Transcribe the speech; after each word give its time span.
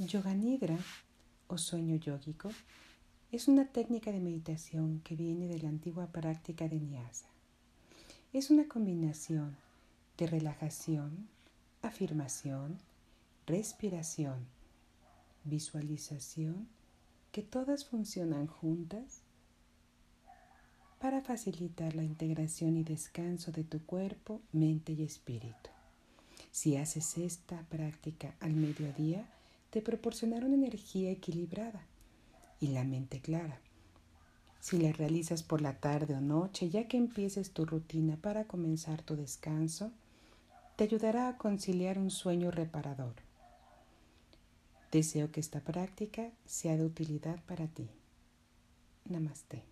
Yoga 0.00 0.32
Nidra 0.32 0.78
o 1.46 1.58
sueño 1.58 1.96
yógico 1.96 2.48
es 3.32 3.48
una 3.48 3.66
técnica 3.66 4.10
de 4.10 4.18
meditación 4.18 5.02
que 5.04 5.14
viene 5.14 5.46
de 5.46 5.58
la 5.58 5.68
antigua 5.68 6.06
práctica 6.06 6.68
de 6.68 6.80
Nyasa. 6.80 7.26
Es 8.32 8.48
una 8.48 8.66
combinación 8.66 9.58
de 10.16 10.26
relajación, 10.26 11.28
afirmación, 11.82 12.78
respiración, 13.46 14.46
visualización, 15.44 16.66
que 17.30 17.42
todas 17.42 17.84
funcionan 17.84 18.46
juntas 18.46 19.20
para 20.98 21.20
facilitar 21.20 21.94
la 21.94 22.04
integración 22.04 22.78
y 22.78 22.84
descanso 22.84 23.52
de 23.52 23.64
tu 23.64 23.84
cuerpo, 23.84 24.40
mente 24.50 24.92
y 24.92 25.02
espíritu. 25.02 25.68
Si 26.50 26.78
haces 26.78 27.18
esta 27.18 27.60
práctica 27.64 28.34
al 28.40 28.54
mediodía, 28.54 29.26
te 29.70 29.82
proporcionará 29.82 30.46
energía 30.46 31.10
equilibrada 31.10 31.86
y 32.60 32.68
la 32.68 32.84
mente 32.84 33.20
clara. 33.20 33.60
Si 34.60 34.78
la 34.78 34.92
realizas 34.92 35.42
por 35.42 35.62
la 35.62 35.80
tarde 35.80 36.14
o 36.14 36.20
noche, 36.20 36.68
ya 36.68 36.86
que 36.86 36.98
empieces 36.98 37.52
tu 37.52 37.64
rutina 37.64 38.16
para 38.16 38.44
comenzar 38.44 39.02
tu 39.02 39.16
descanso, 39.16 39.90
te 40.76 40.84
ayudará 40.84 41.28
a 41.28 41.38
conciliar 41.38 41.98
un 41.98 42.10
sueño 42.10 42.50
reparador. 42.50 43.14
Deseo 44.92 45.30
que 45.30 45.40
esta 45.40 45.60
práctica 45.60 46.30
sea 46.44 46.76
de 46.76 46.84
utilidad 46.84 47.40
para 47.44 47.68
ti. 47.68 47.88
Namaste. 49.08 49.62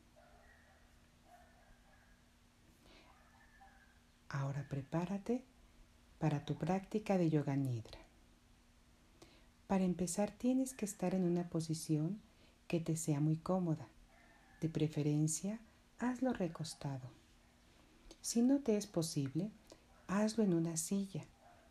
Ahora 4.30 4.66
prepárate 4.68 5.42
para 6.18 6.44
tu 6.44 6.54
práctica 6.54 7.18
de 7.18 7.30
yoga 7.30 7.56
nidra. 7.56 8.07
Para 9.68 9.84
empezar 9.84 10.30
tienes 10.30 10.72
que 10.72 10.86
estar 10.86 11.14
en 11.14 11.24
una 11.24 11.44
posición 11.44 12.18
que 12.68 12.80
te 12.80 12.96
sea 12.96 13.20
muy 13.20 13.36
cómoda. 13.36 13.86
De 14.62 14.70
preferencia, 14.70 15.60
hazlo 15.98 16.32
recostado. 16.32 17.06
Si 18.22 18.40
no 18.40 18.60
te 18.60 18.78
es 18.78 18.86
posible, 18.86 19.50
hazlo 20.06 20.42
en 20.42 20.54
una 20.54 20.78
silla, 20.78 21.22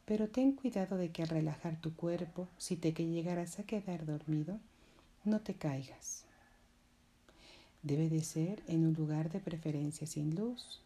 pero 0.06 0.30
ten 0.30 0.52
cuidado 0.52 0.96
de 0.96 1.12
que 1.12 1.24
al 1.24 1.30
relajar 1.30 1.82
tu 1.82 1.96
cuerpo, 1.96 2.48
si 2.60 2.76
te 2.76 2.94
que 2.94 3.08
llegaras 3.08 3.58
a 3.58 3.64
quedar 3.64 4.06
dormido, 4.06 4.60
no 5.26 5.42
te 5.42 5.56
caigas. 5.56 6.24
Debe 7.82 8.10
de 8.10 8.24
ser 8.24 8.62
en 8.68 8.86
un 8.86 8.94
lugar 8.94 9.32
de 9.32 9.40
preferencia 9.40 10.06
sin 10.06 10.36
luz 10.36 10.82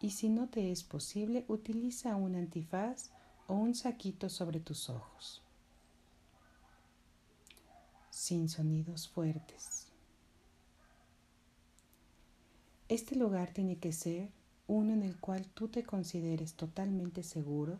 y 0.00 0.10
si 0.12 0.30
no 0.30 0.48
te 0.48 0.72
es 0.72 0.82
posible, 0.82 1.44
utiliza 1.46 2.16
un 2.16 2.36
antifaz 2.36 3.10
o 3.48 3.54
un 3.54 3.74
saquito 3.74 4.30
sobre 4.30 4.60
tus 4.60 4.88
ojos. 4.88 5.43
Sin 8.26 8.48
sonidos 8.48 9.06
fuertes. 9.06 9.88
Este 12.88 13.16
lugar 13.16 13.52
tiene 13.52 13.76
que 13.76 13.92
ser 13.92 14.30
uno 14.66 14.94
en 14.94 15.02
el 15.02 15.18
cual 15.18 15.46
tú 15.52 15.68
te 15.68 15.82
consideres 15.82 16.54
totalmente 16.54 17.22
seguro 17.22 17.78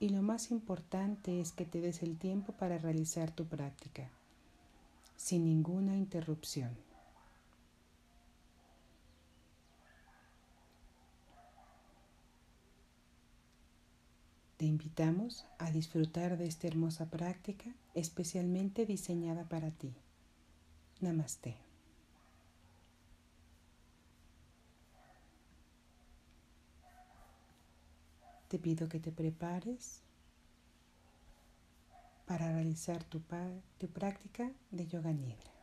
y 0.00 0.08
lo 0.08 0.22
más 0.22 0.50
importante 0.50 1.40
es 1.40 1.52
que 1.52 1.66
te 1.66 1.80
des 1.80 2.02
el 2.02 2.18
tiempo 2.18 2.52
para 2.52 2.78
realizar 2.78 3.30
tu 3.30 3.44
práctica, 3.44 4.10
sin 5.16 5.44
ninguna 5.44 5.96
interrupción. 5.96 6.85
Te 14.56 14.64
invitamos 14.64 15.44
a 15.58 15.70
disfrutar 15.70 16.38
de 16.38 16.46
esta 16.46 16.66
hermosa 16.66 17.06
práctica 17.10 17.66
especialmente 17.94 18.86
diseñada 18.86 19.44
para 19.44 19.70
ti. 19.70 19.92
Namaste. 21.00 21.56
Te 28.48 28.58
pido 28.58 28.88
que 28.88 29.00
te 29.00 29.12
prepares 29.12 30.00
para 32.26 32.52
realizar 32.52 33.04
tu, 33.04 33.20
práctica 33.92 34.50
de 34.70 34.86
yoga 34.86 35.12
nidra. 35.12 35.55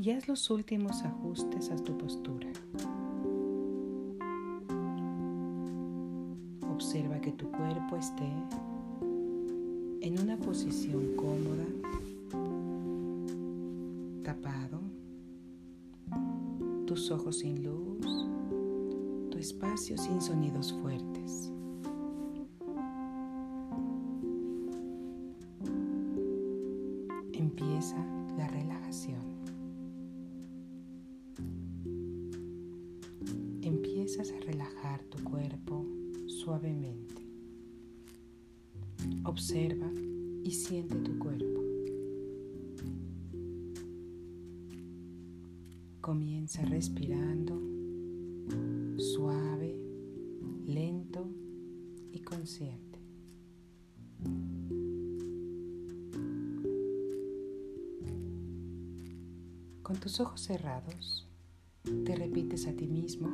Y 0.00 0.10
haz 0.10 0.28
los 0.28 0.48
últimos 0.50 1.02
ajustes 1.02 1.70
a 1.70 1.76
tu 1.76 1.96
postura. 1.98 2.48
Observa 6.72 7.20
que 7.20 7.32
tu 7.32 7.50
cuerpo 7.50 7.96
esté 7.96 8.32
en 10.00 10.18
una 10.20 10.36
posición 10.38 11.14
cómoda, 11.16 11.66
tapado, 14.22 14.80
tus 16.86 17.10
ojos 17.10 17.40
sin 17.40 17.62
luz 17.62 17.90
espacio 19.40 19.96
sin 19.96 20.20
sonidos 20.20 20.72
fuertes. 20.82 21.49
Te 62.04 62.16
repites 62.16 62.66
a 62.66 62.72
ti 62.72 62.86
mismo, 62.86 63.28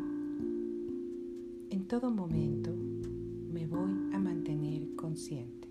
en 1.70 1.86
todo 1.88 2.10
momento 2.10 2.70
me 2.72 3.66
voy 3.66 4.12
a 4.12 4.18
mantener 4.18 4.94
consciente. 4.96 5.68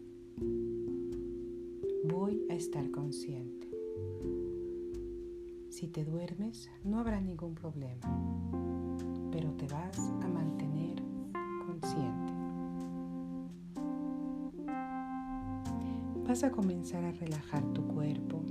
Voy 2.10 2.46
a 2.50 2.56
estar 2.56 2.90
consciente. 2.92 3.70
Si 5.70 5.88
te 5.88 6.06
duermes, 6.06 6.70
no 6.84 7.00
habrá 7.00 7.20
ningún 7.20 7.56
problema 7.56 8.26
pero 9.36 9.52
te 9.52 9.68
vas 9.68 10.00
a 10.00 10.28
mantener 10.30 10.96
consciente. 11.68 12.34
Vas 16.26 16.44
a 16.46 16.52
comenzar 16.52 17.04
a 17.04 17.12
relajar 17.12 17.62
tu 17.74 17.86
cuerpo, 17.86 18.42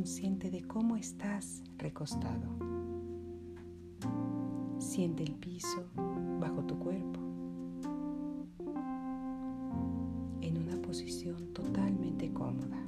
consciente 0.00 0.50
de 0.50 0.62
cómo 0.62 0.96
estás 0.96 1.62
recostado. 1.76 2.48
Siente 4.78 5.22
el 5.22 5.34
piso 5.34 5.84
bajo 6.40 6.64
tu 6.64 6.78
cuerpo, 6.78 7.20
en 10.40 10.56
una 10.56 10.80
posición 10.80 11.52
totalmente 11.52 12.32
cómoda, 12.32 12.82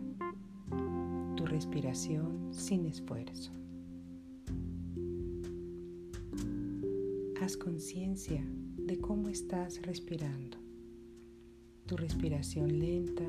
tu 1.37 1.45
respiración 1.45 2.49
sin 2.51 2.87
esfuerzo. 2.87 3.53
Haz 7.43 7.59
conciencia 7.59 8.43
de 8.79 8.99
cómo 8.99 9.29
estás 9.29 9.83
respirando. 9.83 10.57
tu 11.85 11.99
respiración 11.99 12.79
lenta, 12.79 13.29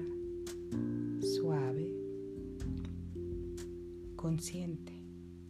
suave, 1.19 1.62
consciente, 4.33 4.91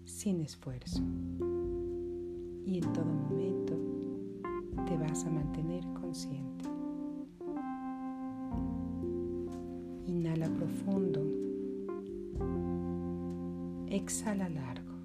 sin 0.04 0.42
esfuerzo. 0.42 1.02
Y 2.66 2.80
en 2.80 2.92
todo 2.92 3.06
momento 3.06 3.78
te 4.86 4.98
vas 4.98 5.24
a 5.26 5.30
mantener 5.30 5.86
consciente. 6.02 6.66
Inhala 10.06 10.50
profundo. 10.50 11.22
Exhala 13.88 14.50
largo. 14.50 14.96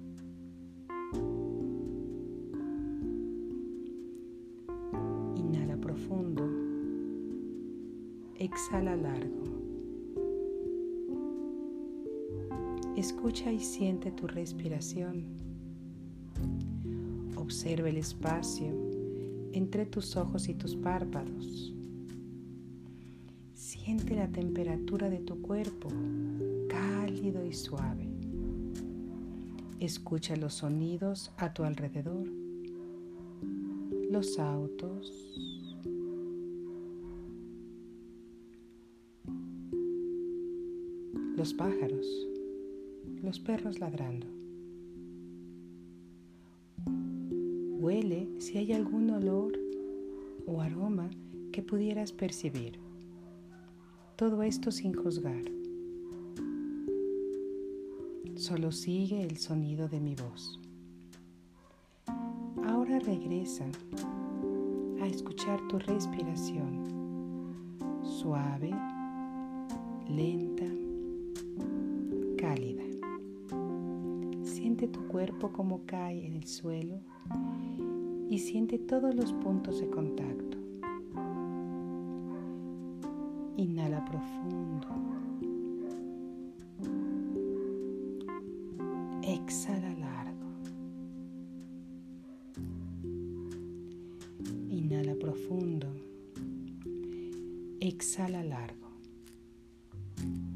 Inhala 5.37 5.77
profundo. 5.77 6.43
Exhala 8.35 8.97
largo. 8.97 9.38
Escucha 13.09 13.51
y 13.51 13.59
siente 13.59 14.11
tu 14.11 14.27
respiración. 14.27 15.25
Observa 17.37 17.89
el 17.89 17.97
espacio 17.97 18.71
entre 19.51 19.87
tus 19.87 20.15
ojos 20.15 20.47
y 20.47 20.53
tus 20.53 20.75
párpados. 20.75 21.73
Siente 23.55 24.13
la 24.13 24.27
temperatura 24.27 25.09
de 25.09 25.17
tu 25.17 25.41
cuerpo, 25.41 25.89
cálido 26.67 27.43
y 27.43 27.53
suave. 27.53 28.07
Escucha 29.79 30.35
los 30.35 30.53
sonidos 30.53 31.31
a 31.37 31.51
tu 31.51 31.63
alrededor, 31.63 32.27
los 34.11 34.37
autos, 34.37 35.11
los 41.35 41.53
pájaros, 41.55 42.28
los 43.29 43.39
perros 43.39 43.79
ladrando. 43.79 44.25
Huele 47.79 48.27
si 48.39 48.57
hay 48.57 48.73
algún 48.73 49.11
olor 49.11 49.53
o 50.47 50.61
aroma 50.61 51.11
que 51.51 51.61
pudieras 51.61 52.11
percibir. 52.11 52.79
Todo 54.15 54.41
esto 54.41 54.71
sin 54.71 54.95
juzgar. 54.95 55.43
Solo 58.35 58.71
sigue 58.71 59.21
el 59.21 59.37
sonido 59.37 59.87
de 59.87 59.99
mi 59.99 60.15
voz. 60.15 60.59
Ahora 62.65 62.97
regresa 62.97 63.65
a 65.03 65.05
escuchar 65.05 65.59
tu 65.67 65.77
respiración 65.77 66.83
suave, 68.01 68.71
lenta, 70.07 70.65
cálida. 72.39 72.88
Siente 74.79 74.97
tu 74.97 75.07
cuerpo 75.09 75.51
como 75.51 75.85
cae 75.85 76.25
en 76.25 76.35
el 76.35 76.47
suelo 76.47 77.01
y 78.29 78.39
siente 78.39 78.79
todos 78.79 79.13
los 79.13 79.33
puntos 79.33 79.81
de 79.81 79.89
contacto. 79.89 80.57
Inhala 83.57 84.05
profundo. 84.05 84.87
Exhala 89.21 89.93
largo. 89.95 90.47
Inhala 94.69 95.15
profundo. 95.15 95.87
Exhala 97.81 98.45
largo. 98.45 98.87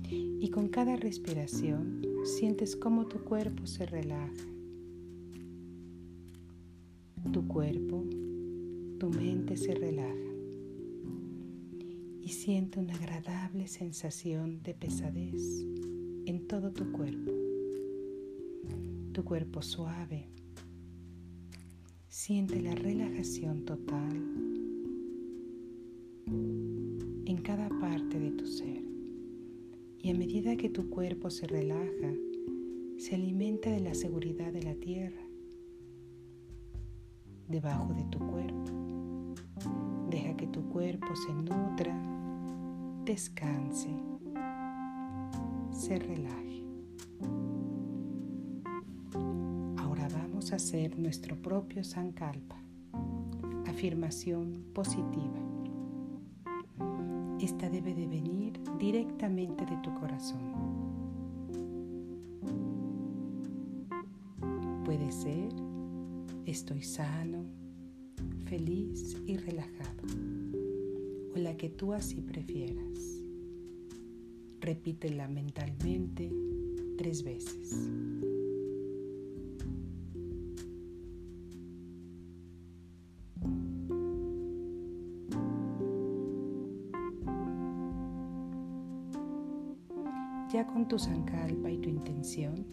Y 0.10 0.50
con 0.50 0.70
cada 0.70 0.96
respiración 0.96 2.13
sientes 2.44 2.76
cómo 2.76 3.06
tu 3.06 3.24
cuerpo 3.24 3.66
se 3.66 3.86
relaja. 3.86 4.44
Tu 7.32 7.48
cuerpo, 7.48 8.04
tu 9.00 9.10
mente 9.10 9.56
se 9.56 9.74
relaja 9.74 10.34
y 12.22 12.28
siente 12.28 12.82
una 12.82 12.96
agradable 12.96 13.70
sensación 13.70 14.62
de 14.62 14.74
pesadez 14.74 15.66
en 16.26 16.46
todo 16.46 16.74
tu 16.74 16.92
cuerpo. 16.92 17.32
Tu 19.14 19.24
cuerpo 19.24 19.62
suave. 19.62 20.28
Siente 22.10 22.62
la 22.62 22.76
relajación 22.76 23.64
total 23.64 24.22
en 27.26 27.38
cada 27.42 27.70
parte 27.70 28.20
de 28.20 28.32
tu 28.32 28.46
ser. 28.46 28.84
Y 30.02 30.10
a 30.10 30.14
medida 30.14 30.58
que 30.58 30.68
tu 30.68 30.90
cuerpo 30.90 31.30
se 31.30 31.48
relaja, 31.48 32.14
se 33.04 33.16
alimenta 33.16 33.70
de 33.70 33.82
la 33.82 33.94
seguridad 33.94 34.54
de 34.54 34.64
la 34.64 34.76
tierra 34.76 35.22
debajo 37.50 37.94
de 37.94 38.06
tu 38.06 38.18
cuerpo. 38.20 38.72
Deja 40.10 40.38
que 40.38 40.48
tu 40.48 40.70
cuerpo 40.70 41.14
se 41.14 41.34
nutra 41.34 41.94
descanse, 43.04 43.90
se 45.70 46.00
relaje. 46.00 46.64
Ahora 49.80 50.08
vamos 50.08 50.54
a 50.54 50.56
hacer 50.56 50.98
nuestro 50.98 51.36
propio 51.36 51.84
Sankalpa, 51.84 52.56
afirmación 53.68 54.64
positiva. 54.74 55.42
Esta 57.42 57.70
debe 57.70 57.94
de 57.94 58.08
venir 58.08 58.62
directamente 58.80 59.66
de 59.66 59.76
tu 59.84 59.94
corazón. 59.96 60.73
Estoy 66.48 66.82
sano, 66.82 67.46
feliz 68.46 69.16
y 69.28 69.38
relajado 69.38 70.08
o 71.36 71.38
la 71.38 71.56
que 71.56 71.70
tú 71.70 71.94
así 71.94 72.20
prefieras. 72.20 73.22
Repítela 74.60 75.28
mentalmente 75.28 76.32
tres 76.98 77.24
veces. 77.24 77.90
Ya 90.52 90.66
con 90.66 90.88
tu 90.88 90.98
sankalpa 90.98 91.70
y 91.70 91.78
tu 91.78 91.90
intención, 91.90 92.73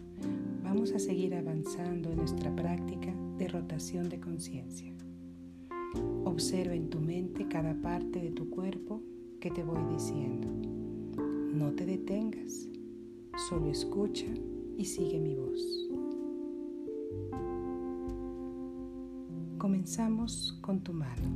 voy 9.71 9.93
diciendo. 9.93 10.47
No 11.53 11.71
te 11.71 11.85
detengas, 11.85 12.67
solo 13.49 13.69
escucha 13.69 14.27
y 14.77 14.83
sigue 14.85 15.19
mi 15.19 15.35
voz. 15.35 15.61
Comenzamos 19.57 20.57
con 20.61 20.81
tu 20.81 20.93
mano, 20.93 21.29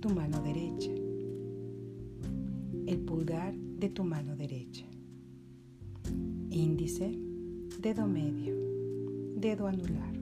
tu 0.00 0.08
mano 0.10 0.40
derecha, 0.42 0.92
el 2.86 2.98
pulgar 3.00 3.54
de 3.54 3.90
tu 3.90 4.04
mano 4.04 4.36
derecha, 4.36 4.86
índice, 6.50 7.18
dedo 7.80 8.06
medio, 8.06 8.54
dedo 9.36 9.66
anular, 9.66 10.16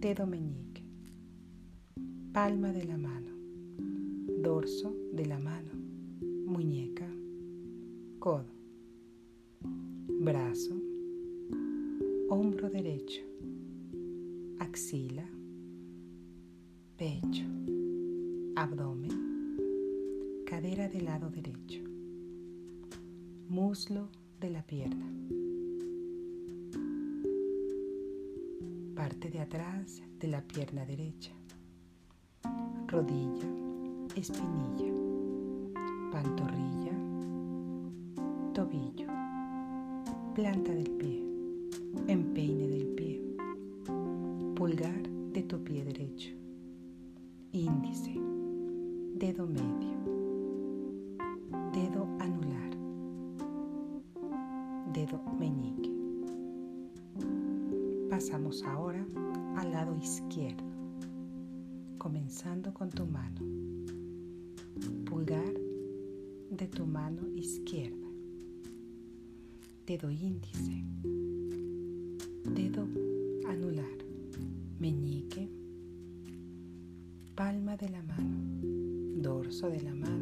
dedo 0.00 0.26
meñique 0.26 0.66
palma 2.32 2.70
de 2.70 2.84
la 2.84 2.98
mano, 2.98 3.25
dorso 4.56 4.96
de 5.12 5.26
la 5.26 5.38
mano, 5.38 5.70
muñeca, 6.46 7.06
codo, 8.18 8.54
brazo, 10.08 10.74
hombro 12.30 12.70
derecho, 12.70 13.20
axila, 14.58 15.28
pecho, 16.96 17.44
abdomen, 18.54 19.12
cadera 20.46 20.88
del 20.88 21.04
lado 21.04 21.28
derecho, 21.28 21.82
muslo 23.50 24.08
de 24.40 24.50
la 24.50 24.62
pierna, 24.62 25.06
parte 28.94 29.28
de 29.28 29.40
atrás 29.40 30.02
de 30.18 30.28
la 30.28 30.40
pierna 30.40 30.86
derecha. 30.86 31.32
Rodilla, 32.86 33.65
espinilla, 34.16 34.90
pantorrilla, 36.10 36.92
tobillo, 38.54 39.08
planta 40.34 40.72
del 40.72 40.90
pie, 40.92 41.22
empeine 42.06 42.66
del 42.66 42.86
pie, 42.96 43.20
pulgar 44.54 45.02
de 45.32 45.42
tu 45.42 45.62
pie 45.62 45.84
derecho, 45.84 46.30
índice, 47.52 48.14
dedo 49.18 49.46
medio, 49.46 49.98
dedo 51.74 52.08
anular, 52.18 52.70
dedo 54.94 55.20
meñique. 55.38 55.94
Pasamos 58.08 58.62
ahora 58.62 59.06
al 59.58 59.72
lado 59.72 59.94
izquierdo, 59.98 60.64
comenzando 61.98 62.72
con 62.72 62.88
tu 62.88 63.04
mano 63.04 63.65
Pulgar 65.06 65.54
de 66.50 66.66
tu 66.66 66.84
mano 66.84 67.22
izquierda. 67.36 68.08
Dedo 69.86 70.10
índice. 70.10 70.84
Dedo 72.44 72.88
anular. 73.48 73.98
Meñique. 74.80 75.48
Palma 77.36 77.76
de 77.76 77.88
la 77.88 78.02
mano. 78.02 78.36
Dorso 79.22 79.70
de 79.70 79.80
la 79.80 79.94
mano. 79.94 80.15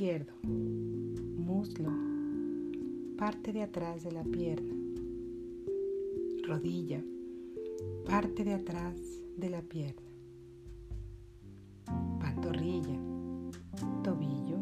Izquierdo, 0.00 0.32
muslo, 1.36 1.90
parte 3.18 3.52
de 3.52 3.62
atrás 3.62 4.02
de 4.02 4.10
la 4.10 4.22
pierna, 4.22 4.74
rodilla, 6.48 7.04
parte 8.06 8.42
de 8.42 8.54
atrás 8.54 8.96
de 9.36 9.50
la 9.50 9.60
pierna, 9.60 10.10
pantorrilla, 12.18 12.98
tobillo, 14.02 14.56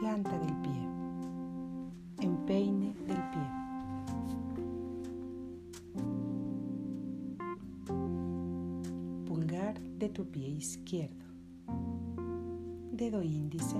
planta 0.00 0.36
del 0.36 0.56
pie, 0.56 0.88
empeine 2.20 2.96
del 3.06 3.22
pie. 3.30 3.48
Pulgar 9.24 9.80
de 9.80 10.08
tu 10.08 10.26
pie 10.26 10.48
izquierdo 10.48 11.28
dedo 12.98 13.22
índice, 13.22 13.76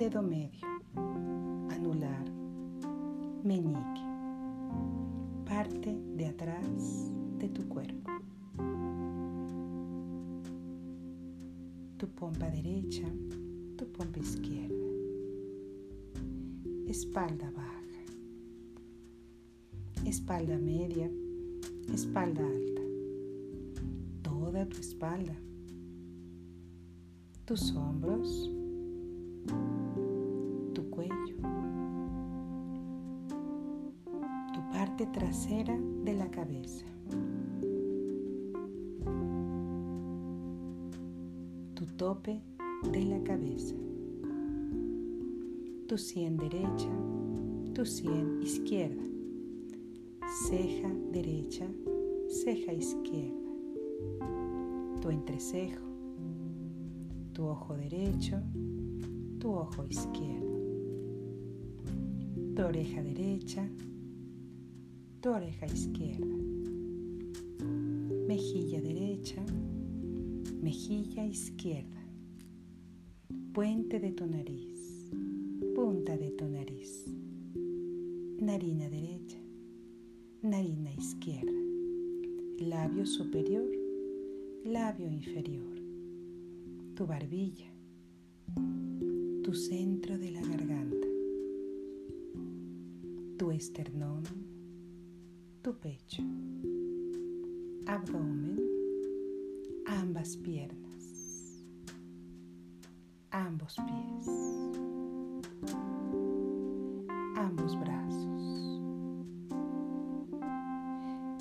dedo 0.00 0.22
medio, 0.22 0.66
anular, 1.68 2.24
meñique, 3.44 4.00
parte 5.44 5.94
de 6.16 6.24
atrás 6.24 7.12
de 7.38 7.50
tu 7.50 7.68
cuerpo. 7.68 8.10
Tu 11.98 12.08
pompa 12.14 12.48
derecha, 12.48 13.06
tu 13.76 13.84
pompa 13.92 14.18
izquierda, 14.18 14.88
espalda 16.86 17.50
baja, 17.50 18.02
espalda 20.06 20.56
media, 20.56 21.10
espalda 21.92 22.40
alta, 22.40 22.82
toda 24.22 24.64
tu 24.66 24.78
espalda. 24.80 25.36
Tus 27.44 27.74
hombros, 27.74 28.50
tope 42.00 42.40
de 42.94 43.04
la 43.04 43.22
cabeza, 43.22 43.74
tu 45.86 45.98
sien 45.98 46.38
derecha, 46.38 46.88
tu 47.74 47.84
sien 47.84 48.40
izquierda, 48.42 49.02
ceja 50.48 50.90
derecha, 51.12 51.66
ceja 52.26 52.72
izquierda, 52.72 53.50
tu 55.02 55.10
entrecejo 55.10 55.82
tu 57.34 57.44
ojo 57.44 57.76
derecho, 57.76 58.38
tu 59.38 59.50
ojo 59.50 59.84
izquierdo, 59.90 60.58
tu 62.56 62.62
oreja 62.62 63.02
derecha, 63.02 63.68
tu 65.20 65.28
oreja 65.28 65.66
izquierda, 65.66 66.36
mejilla 68.26 68.80
derecha, 68.80 69.44
mejilla 70.62 71.24
izquierda, 71.24 72.06
puente 73.54 73.98
de 73.98 74.12
tu 74.12 74.26
nariz, 74.26 75.10
punta 75.74 76.16
de 76.18 76.30
tu 76.32 76.46
nariz, 76.46 77.06
narina 78.38 78.88
derecha, 78.90 79.38
narina 80.42 80.92
izquierda, 80.92 81.52
labio 82.58 83.06
superior, 83.06 83.70
labio 84.64 85.10
inferior. 85.10 85.80
Tu 86.94 87.06
barbilla, 87.06 87.72
tu 89.42 89.54
centro 89.54 90.18
de 90.18 90.30
la 90.30 90.42
garganta, 90.42 91.06
tu 93.38 93.50
esternón, 93.50 94.24
tu 95.62 95.72
pecho, 95.78 96.22
abdomen, 97.86 98.69
ambas 99.90 100.36
piernas, 100.36 101.64
ambos 103.30 103.76
pies, 103.76 104.26
ambos 107.36 107.78
brazos. 107.78 108.80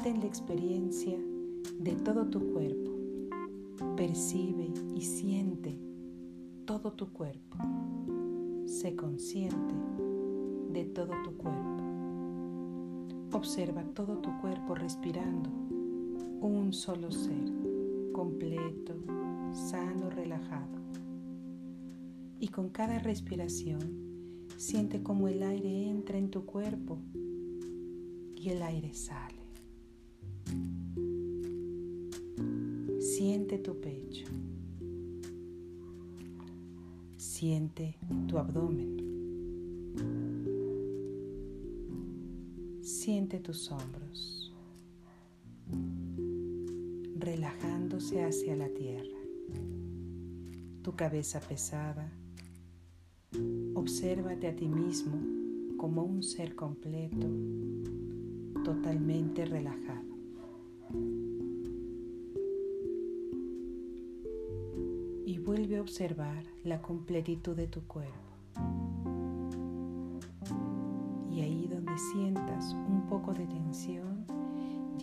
Ten 0.03 0.20
la 0.20 0.25
experiencia 0.25 1.18
de 1.79 1.96
todo 1.96 2.25
tu 2.25 2.39
cuerpo 2.53 2.89
Percibe 3.96 4.72
y 4.96 5.01
siente 5.01 5.77
todo 6.65 6.91
tu 6.91 7.12
cuerpo. 7.13 7.58
Sé 8.65 8.96
consciente 8.96 9.75
de 10.72 10.86
todo 10.86 11.12
tu 11.24 11.38
cuerpo. 11.38 11.84
Observa 13.34 13.84
todo 13.94 14.18
tu 14.18 14.29
cuerpo 14.41 14.75
respirando. 14.75 15.50
Un 16.41 16.74
solo 16.74 17.12
ser, 17.12 17.59
completo, 18.19 18.95
sano, 19.53 20.09
relajado. 20.09 20.77
Y 22.41 22.49
con 22.49 22.67
cada 22.67 22.99
respiración, 22.99 23.79
siente 24.57 25.01
como 25.01 25.29
el 25.29 25.41
aire 25.41 25.88
entra 25.88 26.17
en 26.17 26.29
tu 26.29 26.45
cuerpo 26.45 26.99
y 28.35 28.49
el 28.49 28.61
aire 28.61 28.93
sale. 28.93 29.39
Siente 32.99 33.57
tu 33.57 33.79
pecho. 33.79 34.25
Siente 37.15 37.95
tu 38.27 38.38
abdomen. 38.38 38.97
Siente 42.81 43.39
tus 43.39 43.71
hombros, 43.71 44.38
relajándose 47.31 48.24
hacia 48.24 48.55
la 48.55 48.69
tierra. 48.69 49.19
Tu 50.81 50.95
cabeza 50.95 51.39
pesada. 51.39 52.12
Obsérvate 53.75 54.48
a 54.48 54.55
ti 54.55 54.67
mismo 54.67 55.17
como 55.77 56.03
un 56.03 56.24
ser 56.24 56.55
completo, 56.55 57.27
totalmente 58.63 59.45
relajado. 59.45 60.09
vuelve 65.50 65.77
a 65.77 65.81
observar 65.81 66.43
la 66.63 66.79
completitud 66.79 67.55
de 67.55 67.65
tu 67.65 67.81
cuerpo. 67.88 68.28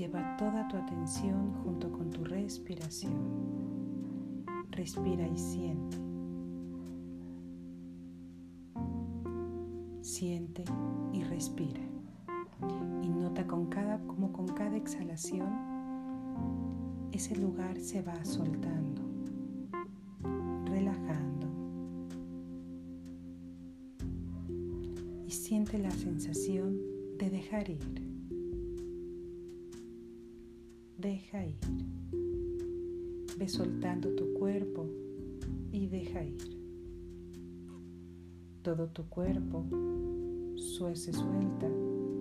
Lleva 0.07 0.37
toda 0.37 0.69
tu 0.69 0.77
atención 0.77 1.53
junto 1.65 1.91
con 1.91 2.11
tu 2.11 2.23
respiración. 2.23 3.13
Respira 4.71 5.27
y 5.27 5.37
siente. 5.37 5.97
Siente 10.03 10.65
y 11.13 11.25
respira. 11.25 11.81
Y 13.03 13.09
nota 13.09 13.47
con 13.49 13.67
cada, 13.67 13.99
como 14.07 14.33
con 14.33 14.47
cada 14.47 14.77
exhalación 14.77 15.49
ese 17.11 17.35
lugar 17.37 17.81
se 17.81 18.03
va 18.03 18.25
soltando 18.25 19.06
Todo 38.67 38.89
tu 38.89 39.05
cuerpo 39.05 39.63
se 40.57 41.13
suelta, 41.13 41.69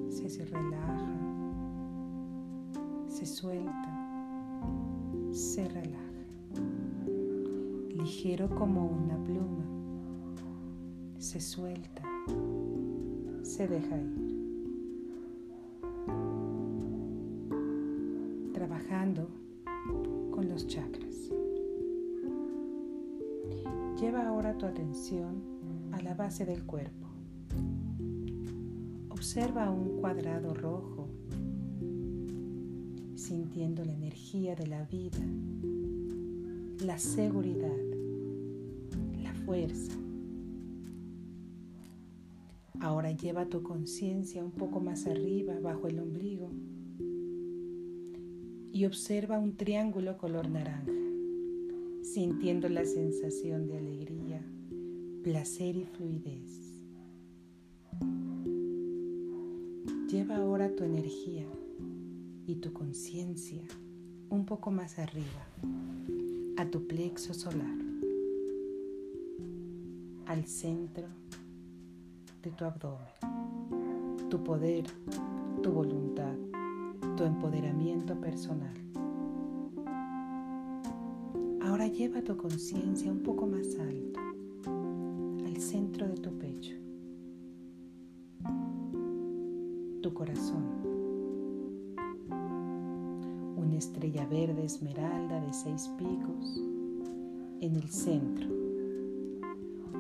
se 0.09 0.45
relaja, 0.45 1.09
suelta, 3.25 4.69
se 5.31 5.67
relaja, 5.67 6.23
ligero 7.95 8.47
como 8.51 8.85
una 8.85 9.17
pluma, 9.23 9.65
se 11.17 11.41
suelta, 11.41 12.03
se 13.41 13.67
deja 13.67 13.97
ir. 13.97 14.35
Trabajando 18.53 19.27
con 20.29 20.47
los 20.47 20.67
chakras. 20.67 21.31
Lleva 23.99 24.27
ahora 24.27 24.55
tu 24.55 24.67
atención 24.67 25.54
a 25.95 26.01
la 26.01 26.13
base 26.13 26.45
del 26.45 26.63
cuerpo. 26.65 27.07
Observa 29.09 29.71
un 29.71 29.97
cuadrado 30.01 30.53
rojo, 30.53 31.07
sintiendo 33.15 33.85
la 33.85 33.93
energía 33.93 34.55
de 34.55 34.67
la 34.67 34.83
vida, 34.83 35.25
la 36.85 36.99
seguridad, 36.99 37.77
la 39.23 39.33
fuerza. 39.45 39.93
Ahora 42.81 43.11
lleva 43.11 43.45
tu 43.45 43.63
conciencia 43.63 44.43
un 44.43 44.51
poco 44.51 44.81
más 44.81 45.07
arriba, 45.07 45.57
bajo 45.61 45.87
el 45.87 45.99
ombligo, 45.99 46.49
y 48.73 48.85
observa 48.85 49.39
un 49.39 49.55
triángulo 49.55 50.17
color 50.17 50.49
naranja 50.49 50.91
sintiendo 52.05 52.69
la 52.69 52.85
sensación 52.85 53.67
de 53.67 53.77
alegría, 53.77 54.24
placer 55.25 55.75
y 55.75 55.85
fluidez. 55.85 56.61
Lleva 60.07 60.35
ahora 60.35 60.69
tu 60.75 60.83
energía 60.83 61.47
y 62.45 62.57
tu 62.57 62.71
conciencia 62.71 63.63
un 64.29 64.45
poco 64.45 64.69
más 64.69 64.99
arriba, 64.99 65.47
a 66.57 66.69
tu 66.69 66.85
plexo 66.85 67.33
solar, 67.33 67.75
al 70.27 70.45
centro 70.45 71.07
de 72.43 72.51
tu 72.51 72.63
abdomen, 72.63 73.09
tu 74.29 74.43
poder, 74.43 74.85
tu 75.63 75.71
voluntad, 75.71 76.35
tu 77.17 77.23
empoderamiento 77.23 78.13
personal. 78.21 78.77
Ahora 81.63 81.87
lleva 81.87 82.21
tu 82.21 82.37
conciencia 82.37 83.11
un 83.11 83.23
poco 83.23 83.47
más 83.47 83.75
alto, 83.79 84.19
de 86.03 86.17
tu 86.17 86.37
pecho, 86.37 86.75
tu 90.01 90.13
corazón, 90.13 90.65
una 93.55 93.77
estrella 93.77 94.25
verde 94.27 94.65
esmeralda 94.65 95.39
de 95.39 95.53
seis 95.53 95.89
picos 95.97 96.61
en 97.61 97.77
el 97.77 97.89
centro. 97.89 98.49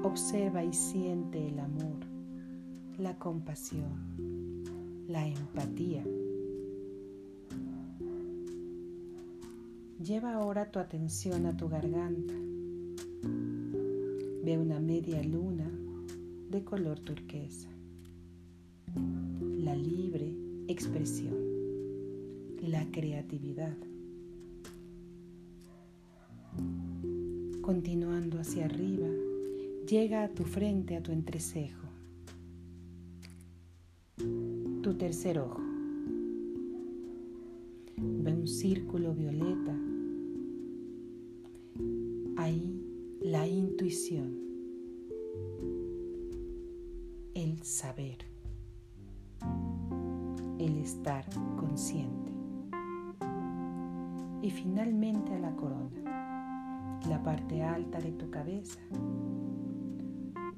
Observa 0.03 0.65
y 0.65 0.73
siente 0.73 1.47
el 1.47 1.59
amor, 1.59 2.05
la 2.97 3.17
compasión, 3.17 4.65
la 5.07 5.25
empatía 5.25 6.03
Lleva 10.03 10.33
ahora 10.33 10.69
tu 10.69 10.77
atención 10.77 11.45
a 11.45 11.57
tu 11.57 11.67
garganta. 11.67 12.33
Ve 14.43 14.57
una 14.59 14.79
media 14.79 15.23
luna 15.23 15.74
de 16.55 16.63
color 16.63 16.97
turquesa. 17.01 17.67
La 19.57 19.75
libre 19.75 20.33
expresión, 20.69 21.35
la 22.61 22.89
creatividad. 22.91 23.75
Continuando 27.61 28.39
hacia 28.39 28.65
arriba, 28.65 29.09
llega 29.85 30.23
a 30.23 30.29
tu 30.29 30.45
frente, 30.45 30.95
a 30.95 31.03
tu 31.03 31.11
entrecejo, 31.11 31.87
tu 34.81 34.93
tercer 34.93 35.39
ojo. 35.39 35.61
Ve 37.97 38.31
un 38.31 38.47
círculo 38.47 39.13
violeta 39.13 39.77
ahí 42.37 42.81
la 43.19 43.45
intuición, 43.45 44.44
saber, 47.65 48.19
el 50.59 50.77
estar 50.77 51.25
consciente. 51.57 52.31
Y 54.43 54.51
finalmente 54.51 55.33
a 55.33 55.39
la 55.39 55.55
corona, 55.55 56.99
la 57.09 57.23
parte 57.23 57.63
alta 57.63 57.99
de 57.99 58.11
tu 58.11 58.29
cabeza. 58.29 58.79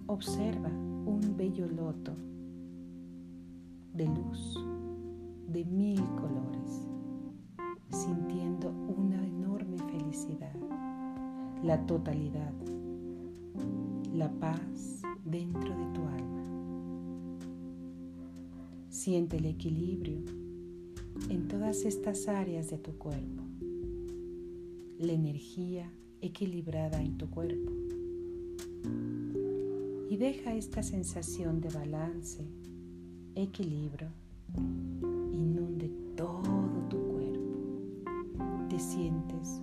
Observa 0.08 0.67
un 0.70 1.36
bello 1.38 1.67
loto 1.67 2.13
de 3.93 4.06
luz 4.06 4.65
de 5.48 5.63
mil 5.63 6.04
colores, 6.15 6.89
sintiendo 7.89 8.70
una 8.70 9.26
enorme 9.26 9.78
felicidad 9.78 10.54
la 11.63 11.86
totalidad, 11.86 12.54
la 14.13 14.30
paz 14.30 15.02
dentro 15.26 15.76
de 15.76 15.86
tu 15.93 15.97
Siente 19.08 19.38
el 19.38 19.46
equilibrio 19.46 20.17
en 21.30 21.48
todas 21.48 21.86
estas 21.86 22.28
áreas 22.28 22.70
de 22.70 22.78
tu 22.78 22.91
cuerpo, 22.98 23.41
la 25.00 25.13
energía 25.13 25.89
equilibrada 26.20 27.02
en 27.02 27.17
tu 27.17 27.30
cuerpo. 27.30 27.72
Y 30.10 30.17
deja 30.17 30.56
esta 30.56 30.84
sensación 30.84 31.62
de 31.62 31.70
balance, 31.70 32.43
equilibrio, 33.36 34.10
inunde 35.32 35.89
todo 36.17 36.41
tu 36.89 36.98
cuerpo. 36.98 38.67
Te 38.67 38.78
sientes 38.78 39.62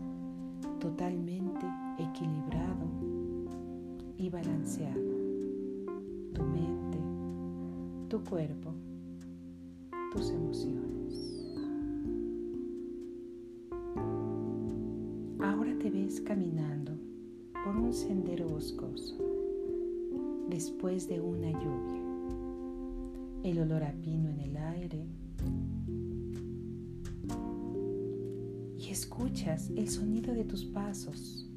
totalmente 0.80 1.66
equilibrado 1.98 2.86
y 4.16 4.30
balanceado. 4.30 5.02
Tu 6.32 6.42
mente, 6.42 6.98
tu 8.08 8.24
cuerpo, 8.24 8.72
tus 10.14 10.30
emociones. 10.30 11.44
Ahora 15.40 15.76
te 15.78 15.90
ves 15.90 16.20
caminando 16.20 16.92
por 17.64 17.76
un 17.76 17.92
sendero 17.92 18.48
boscoso 18.48 19.16
después 20.48 21.08
de 21.08 21.20
una 21.20 21.50
lluvia. 21.50 22.02
El 23.42 23.58
olor 23.58 23.82
a 23.82 23.92
pino 23.92 24.30
en 24.30 24.40
el 24.40 24.56
aire 24.56 25.04
y 28.78 28.90
escuchas 28.90 29.70
el 29.76 29.88
sonido 29.88 30.32
de 30.32 30.44
tus 30.44 30.64
pasos 30.64 31.50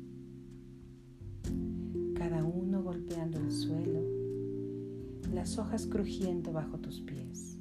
cada 2.16 2.44
uno 2.44 2.82
golpeando 2.82 3.40
el 3.40 3.52
suelo, 3.52 4.02
las 5.32 5.60
hojas 5.60 5.86
crujiendo 5.86 6.52
bajo 6.52 6.80
tus 6.80 7.00
pies. 7.02 7.57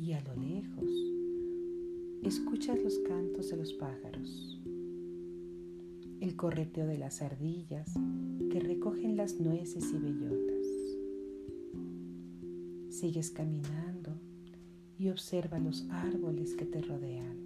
Y 0.00 0.12
a 0.12 0.20
lo 0.22 0.34
lejos 0.34 0.90
escuchas 2.22 2.82
los 2.82 2.98
cantos 3.00 3.50
de 3.50 3.56
los 3.56 3.72
pájaros, 3.74 4.60
el 6.20 6.36
correteo 6.36 6.86
de 6.86 6.96
las 6.96 7.22
ardillas 7.22 7.92
que 8.50 8.60
recogen 8.60 9.16
las 9.16 9.38
nueces 9.40 9.92
y 9.92 9.98
bellotas. 9.98 10.66
Sigues 12.88 13.30
caminando 13.30 14.18
y 14.98 15.10
observa 15.10 15.58
los 15.58 15.86
árboles 15.90 16.54
que 16.54 16.66
te 16.66 16.80
rodean, 16.82 17.44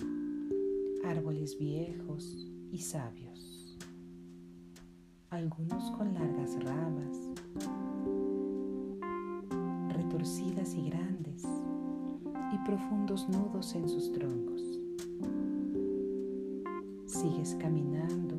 árboles 1.05 1.59
viejos 1.59 2.49
y 2.71 2.79
sabios, 2.79 3.79
algunos 5.31 5.91
con 5.93 6.15
largas 6.15 6.63
ramas, 6.63 7.24
y 10.77 10.91
grandes, 10.91 11.45
y 12.53 12.59
profundos 12.67 13.29
nudos 13.29 13.75
en 13.75 13.89
sus 13.89 14.13
troncos. 14.13 14.63
Sigues 17.07 17.57
caminando 17.61 18.37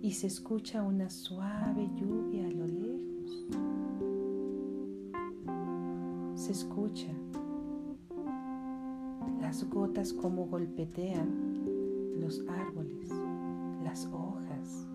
y 0.00 0.12
se 0.12 0.26
escucha 0.26 0.82
una 0.82 1.10
suave 1.10 1.88
lluvia 1.96 2.46
a 2.46 2.50
lo 2.50 2.66
lejos. 2.66 3.46
Se 6.34 6.52
escucha 6.52 7.12
las 9.40 9.68
gotas 9.68 10.12
como 10.12 10.46
golpetean 10.46 11.52
los 12.20 12.44
árboles, 12.48 13.10
las 13.84 14.06
hojas, 14.06 14.86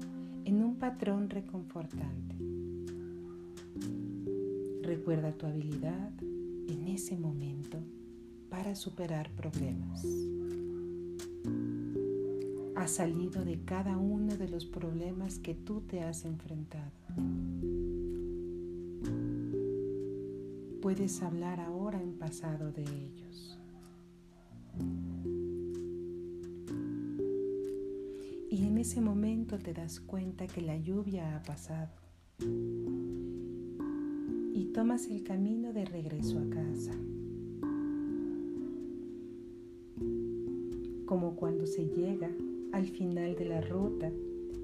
en 0.45 0.63
un 0.63 0.75
patrón 0.75 1.29
reconfortante. 1.29 2.35
Recuerda 4.81 5.33
tu 5.33 5.45
habilidad 5.45 6.11
en 6.67 6.87
ese 6.87 7.17
momento 7.17 7.79
para 8.49 8.75
superar 8.75 9.29
problemas. 9.31 10.05
Has 12.75 12.91
salido 12.91 13.43
de 13.43 13.59
cada 13.65 13.97
uno 13.97 14.37
de 14.37 14.47
los 14.47 14.65
problemas 14.65 15.39
que 15.39 15.53
tú 15.53 15.81
te 15.81 16.01
has 16.01 16.25
enfrentado. 16.25 16.91
Puedes 20.81 21.21
hablar 21.21 21.59
ahora 21.59 22.01
en 22.01 22.13
pasado 22.13 22.71
de 22.71 22.83
ellos. 22.83 23.59
Y 28.49 28.63
en 28.65 28.77
ese 28.77 29.01
momento 29.01 29.59
te 29.59 29.73
das 29.73 29.99
cuenta 29.99 30.47
que 30.47 30.61
la 30.61 30.77
lluvia 30.77 31.35
ha 31.35 31.43
pasado 31.43 32.06
tomas 34.77 35.07
el 35.07 35.23
camino 35.23 35.73
de 35.73 35.85
regreso 35.85 36.37
a 36.37 36.47
casa. 36.51 36.91
Como 41.07 41.35
cuando 41.35 41.65
se 41.65 41.87
llega 41.87 42.29
al 42.73 42.85
final 42.85 43.35
de 43.35 43.45
la 43.45 43.61
ruta 43.61 44.11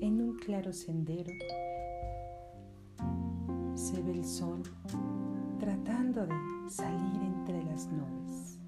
en 0.02 0.22
un 0.22 0.36
claro 0.36 0.72
sendero, 0.72 1.32
se 3.74 4.04
ve 4.04 4.12
el 4.12 4.24
sol 4.24 4.62
tratando 5.60 6.28
de 6.28 6.36
salir 6.70 7.20
entre 7.20 7.64
las 7.64 7.90
nubes. 7.92 8.60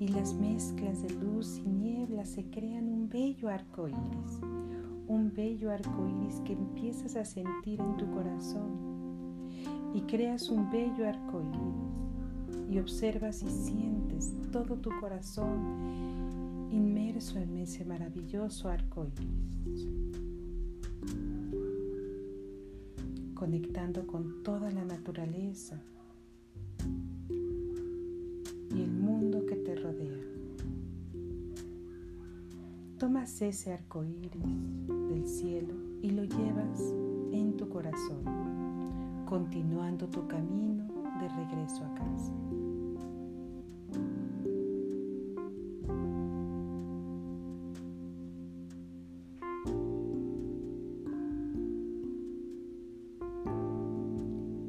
Y 0.00 0.08
las 0.08 0.32
mezclas 0.32 1.02
de 1.02 1.10
luz 1.10 1.58
y 1.58 1.68
niebla 1.68 2.24
se 2.24 2.48
crean 2.48 2.88
un 2.88 3.10
bello 3.10 3.50
arco 3.50 3.86
iris, 3.86 4.40
bello 5.34 5.72
arco 5.72 6.06
iris 6.06 6.40
que 6.44 6.52
empiezas 6.52 7.16
a 7.16 7.24
sentir 7.24 7.80
en 7.80 7.96
tu 7.96 8.08
corazón 8.12 9.50
y 9.92 10.02
creas 10.02 10.48
un 10.48 10.70
bello 10.70 11.08
arco 11.08 11.42
iris 11.42 12.70
y 12.70 12.78
observas 12.78 13.42
y 13.42 13.50
sientes 13.50 14.32
todo 14.52 14.76
tu 14.76 14.90
corazón 15.00 16.68
inmerso 16.70 17.38
en 17.38 17.58
ese 17.58 17.84
maravilloso 17.84 18.68
arco 18.68 19.06
iris, 19.06 19.88
conectando 23.34 24.06
con 24.06 24.42
toda 24.42 24.70
la 24.70 24.84
naturaleza 24.84 25.82
Tomas 33.04 33.42
ese 33.42 33.70
arco 33.70 34.02
iris 34.02 34.32
del 35.10 35.28
cielo 35.28 35.74
y 36.00 36.08
lo 36.08 36.24
llevas 36.24 36.80
en 37.32 37.54
tu 37.54 37.68
corazón, 37.68 38.24
continuando 39.26 40.08
tu 40.08 40.26
camino 40.26 40.86
de 41.20 41.28
regreso 41.28 41.84
a 41.84 41.94
casa. 41.96 42.32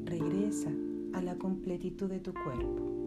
Regresa 0.03 0.71
a 1.13 1.21
la 1.21 1.37
completitud 1.37 2.09
de 2.09 2.19
tu 2.19 2.33
cuerpo 2.33 3.04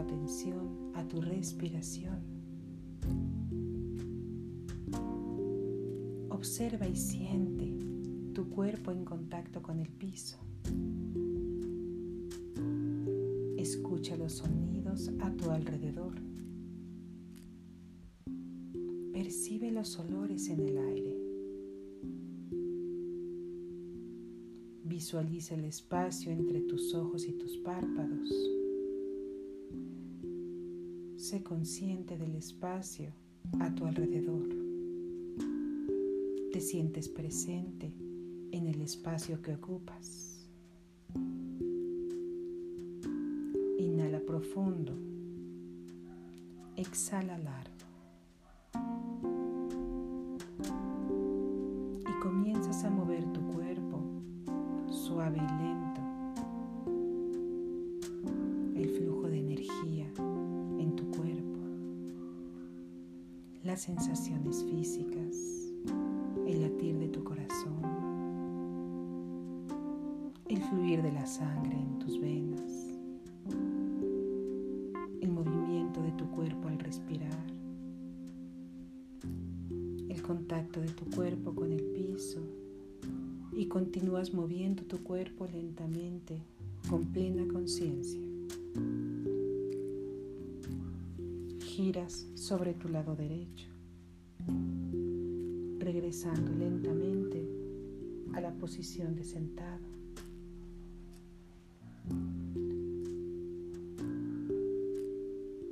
atención 0.00 0.92
a 0.94 1.06
tu 1.06 1.20
respiración. 1.20 2.22
Observa 6.30 6.86
y 6.86 6.96
siente 6.96 7.74
tu 8.32 8.48
cuerpo 8.48 8.92
en 8.92 9.04
contacto 9.04 9.62
con 9.62 9.80
el 9.80 9.88
piso. 9.88 10.38
Escucha 13.56 14.16
los 14.16 14.34
sonidos 14.34 15.10
a 15.20 15.32
tu 15.32 15.50
alrededor. 15.50 16.14
Percibe 19.12 19.72
los 19.72 19.98
olores 19.98 20.48
en 20.48 20.60
el 20.60 20.78
aire. 20.78 21.18
Visualiza 24.84 25.54
el 25.54 25.64
espacio 25.64 26.30
entre 26.32 26.60
tus 26.60 26.94
ojos 26.94 27.26
y 27.26 27.32
tus 27.32 27.56
párpados. 27.58 28.57
Sé 31.28 31.42
consciente 31.42 32.16
del 32.16 32.36
espacio 32.36 33.12
a 33.60 33.74
tu 33.74 33.84
alrededor. 33.84 34.48
Te 36.50 36.58
sientes 36.58 37.10
presente 37.10 37.92
en 38.50 38.66
el 38.66 38.80
espacio 38.80 39.42
que 39.42 39.52
ocupas. 39.52 40.48
Inhala 43.78 44.20
profundo. 44.20 44.94
Exhala 46.76 47.36
largo. 47.36 47.77
Las 63.64 63.82
sensaciones 63.82 64.64
físicas. 64.64 65.36
El 66.46 66.62
latir 66.62 66.96
de 66.98 67.08
tu 67.08 67.24
corazón. 67.24 67.82
El 70.48 70.62
fluir 70.62 71.02
de 71.02 71.12
la 71.12 71.26
sangre 71.26 71.76
en 71.76 71.98
tus 71.98 72.20
venas. 72.20 72.94
El 75.20 75.32
movimiento 75.32 76.00
de 76.00 76.12
tu 76.12 76.30
cuerpo 76.30 76.68
al 76.68 76.78
respirar. 76.78 77.46
El 80.08 80.22
contacto 80.22 80.80
de 80.80 80.88
tu 80.88 81.04
cuerpo 81.10 81.52
con 81.54 81.72
el 81.72 81.82
piso 81.82 82.40
y 83.52 83.66
continúas 83.66 84.32
moviendo 84.32 84.84
tu 84.84 84.98
cuerpo 85.02 85.46
lentamente 85.46 86.40
con 86.88 87.06
plena 87.06 87.46
conciencia. 87.52 88.20
Giras 91.78 92.26
sobre 92.34 92.74
tu 92.74 92.88
lado 92.88 93.14
derecho, 93.14 93.68
regresando 95.78 96.50
lentamente 96.50 97.48
a 98.34 98.40
la 98.40 98.50
posición 98.50 99.14
de 99.14 99.22
sentado. 99.22 99.86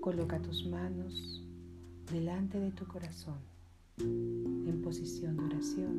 Coloca 0.00 0.40
tus 0.40 0.64
manos 0.66 1.44
delante 2.12 2.60
de 2.60 2.70
tu 2.70 2.86
corazón 2.86 3.40
en 3.98 4.80
posición 4.84 5.36
de 5.36 5.42
oración. 5.42 5.96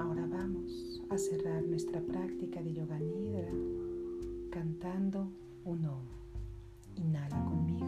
Ahora 0.00 0.26
vamos 0.26 1.02
a 1.10 1.18
cerrar 1.18 1.62
nuestra 1.64 2.00
práctica 2.00 2.62
de 2.62 2.72
yoga 2.72 2.98
cantando 4.86 5.32
un 5.64 5.84
om. 5.84 6.04
Inhala 6.94 7.44
conmigo. 7.44 7.86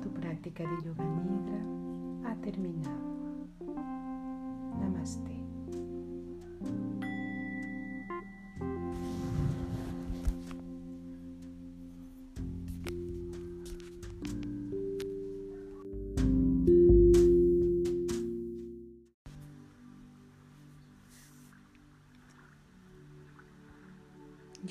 Tu 0.00 0.10
práctica 0.10 0.64
de 0.64 0.82
yoga 0.84 1.04
nidra 1.04 2.30
ha 2.30 2.34
terminado. 2.40 3.03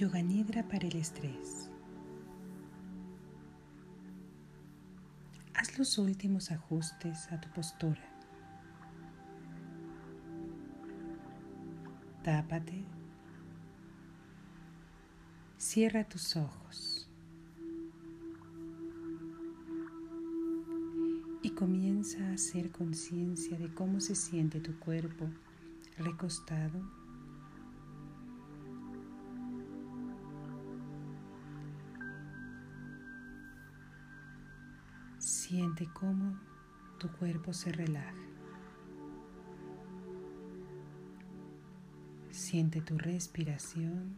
Yoga 0.04 0.22
Nidra 0.22 0.68
para 0.68 0.86
el 0.86 0.98
estrés. 0.98 1.70
Haz 5.54 5.78
los 5.80 5.98
últimos 5.98 6.52
ajustes 6.52 7.32
a 7.32 7.40
tu 7.40 7.48
postura. 7.52 8.04
Tápate 12.22 12.84
Cierra 15.58 16.04
tus 16.04 16.36
ojos 16.36 17.10
y 21.42 21.52
comienza 21.52 22.28
a 22.28 22.34
hacer 22.34 22.72
conciencia 22.74 23.58
de 23.58 23.74
cómo 23.74 24.02
se 24.02 24.16
siente 24.16 24.60
tu 24.60 24.78
cuerpo 24.80 25.30
recostado. 25.98 27.03
Siente 35.76 35.92
cómo 35.92 36.38
tu 37.00 37.10
cuerpo 37.14 37.52
se 37.52 37.72
relaja. 37.72 38.14
Siente 42.30 42.80
tu 42.82 42.96
respiración 43.00 44.14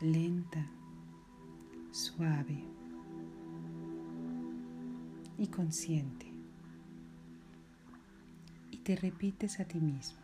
lenta, 0.00 0.66
suave 1.90 2.64
y 5.36 5.48
consciente. 5.48 6.32
Y 8.70 8.78
te 8.78 8.96
repites 8.96 9.60
a 9.60 9.66
ti 9.66 9.80
mismo, 9.80 10.20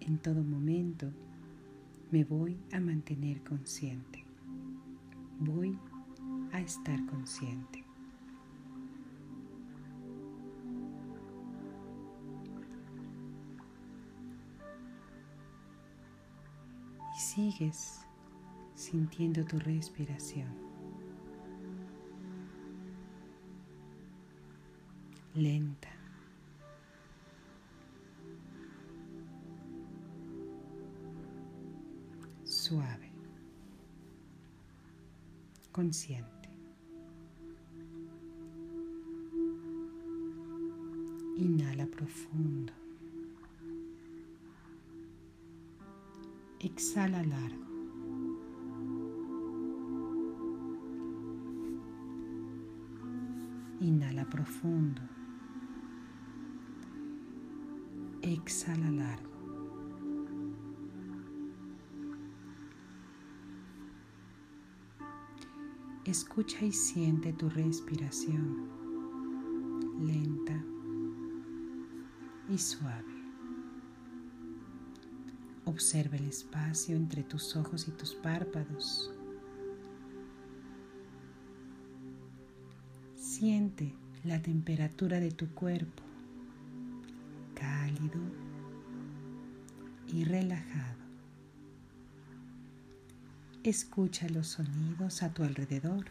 en 0.00 0.16
todo 0.16 0.42
momento 0.42 1.12
me 2.10 2.24
voy 2.24 2.58
a 2.72 2.80
mantener 2.80 3.42
consciente. 3.44 4.24
Voy 5.40 5.78
a 6.52 6.60
estar 6.60 7.04
consciente. 7.04 7.81
Sigues 17.34 18.02
sintiendo 18.74 19.42
tu 19.46 19.58
respiración. 19.58 20.48
Lenta. 25.34 25.88
Suave. 32.44 33.10
Consciente. 35.72 36.50
Inhala 41.38 41.86
profundo. 41.86 42.81
Exhala 46.62 47.24
largo. 47.24 47.66
Inhala 53.80 54.24
profundo. 54.30 55.02
Exhala 58.22 58.90
largo. 58.92 59.32
Escucha 66.04 66.64
y 66.64 66.70
siente 66.70 67.32
tu 67.32 67.48
respiración 67.50 68.68
lenta 70.00 70.64
y 72.48 72.58
suave. 72.58 73.11
Observa 75.72 76.18
el 76.18 76.28
espacio 76.28 76.94
entre 76.94 77.22
tus 77.22 77.56
ojos 77.56 77.88
y 77.88 77.92
tus 77.92 78.14
párpados. 78.14 79.10
Siente 83.16 83.94
la 84.22 84.42
temperatura 84.42 85.18
de 85.18 85.30
tu 85.30 85.48
cuerpo, 85.54 86.02
cálido 87.54 88.20
y 90.12 90.24
relajado. 90.24 91.00
Escucha 93.62 94.28
los 94.28 94.48
sonidos 94.48 95.22
a 95.22 95.32
tu 95.32 95.42
alrededor, 95.42 96.04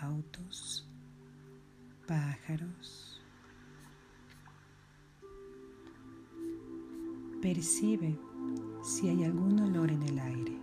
autos, 0.00 0.88
pájaros. 2.08 3.13
Percibe 7.44 8.18
si 8.82 9.10
hay 9.10 9.22
algún 9.22 9.60
olor 9.60 9.90
en 9.90 10.02
el 10.04 10.18
aire. 10.18 10.56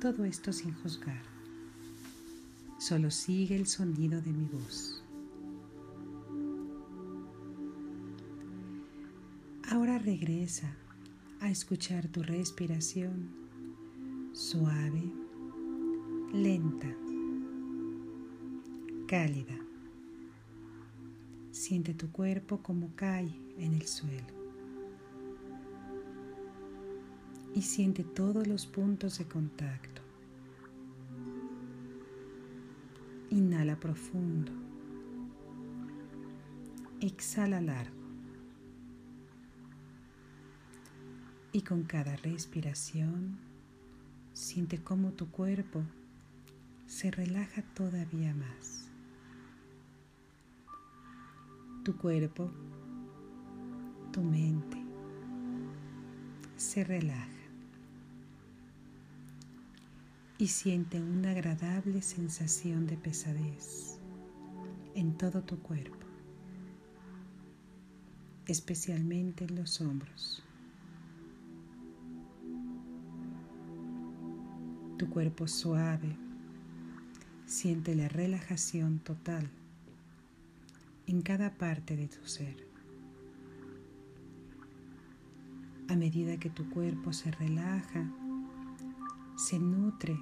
Todo 0.00 0.24
esto 0.24 0.52
sin 0.52 0.74
juzgar. 0.74 1.22
Solo 2.80 3.12
sigue 3.12 3.54
el 3.54 3.68
sonido 3.68 4.20
de 4.20 4.32
mi 4.32 4.46
voz. 4.46 5.04
Ahora 9.70 10.00
regresa 10.00 10.74
a 11.38 11.48
escuchar 11.48 12.08
tu 12.08 12.24
respiración 12.24 13.30
suave, 14.32 15.12
lenta, 16.32 16.92
cálida. 19.06 19.60
Siente 21.52 21.94
tu 21.94 22.10
cuerpo 22.10 22.64
como 22.64 22.96
cae 22.96 23.32
en 23.58 23.74
el 23.74 23.86
suelo. 23.86 24.39
Y 27.60 27.62
siente 27.62 28.04
todos 28.04 28.46
los 28.46 28.66
puntos 28.66 29.18
de 29.18 29.26
contacto. 29.26 30.00
Inhala 33.28 33.78
profundo. 33.78 34.50
Exhala 37.02 37.60
largo. 37.60 38.00
Y 41.52 41.60
con 41.60 41.82
cada 41.82 42.16
respiración, 42.16 43.36
siente 44.32 44.82
cómo 44.82 45.12
tu 45.12 45.30
cuerpo 45.30 45.82
se 46.86 47.10
relaja 47.10 47.60
todavía 47.74 48.32
más. 48.32 48.88
Tu 51.84 51.94
cuerpo, 51.94 52.50
tu 54.12 54.22
mente 54.22 54.78
se 56.56 56.84
relaja 56.84 57.39
y 60.40 60.46
siente 60.46 61.02
una 61.02 61.32
agradable 61.32 62.00
sensación 62.00 62.86
de 62.86 62.96
pesadez 62.96 63.98
en 64.94 65.12
todo 65.18 65.42
tu 65.42 65.58
cuerpo, 65.58 66.06
especialmente 68.46 69.44
en 69.44 69.56
los 69.56 69.82
hombros. 69.82 70.42
Tu 74.96 75.10
cuerpo 75.10 75.46
suave 75.46 76.16
siente 77.44 77.94
la 77.94 78.08
relajación 78.08 78.98
total 79.00 79.50
en 81.06 81.20
cada 81.20 81.58
parte 81.58 81.96
de 81.96 82.08
tu 82.08 82.26
ser. 82.26 82.66
A 85.88 85.96
medida 85.96 86.38
que 86.38 86.48
tu 86.48 86.70
cuerpo 86.70 87.12
se 87.12 87.30
relaja, 87.30 88.10
se 89.40 89.58
nutre 89.58 90.20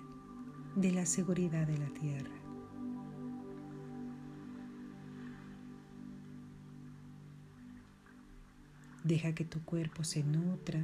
de 0.76 0.92
la 0.92 1.04
seguridad 1.04 1.66
de 1.66 1.76
la 1.76 1.88
tierra. 1.88 2.36
Deja 9.02 9.34
que 9.34 9.44
tu 9.44 9.64
cuerpo 9.64 10.04
se 10.04 10.22
nutra, 10.22 10.80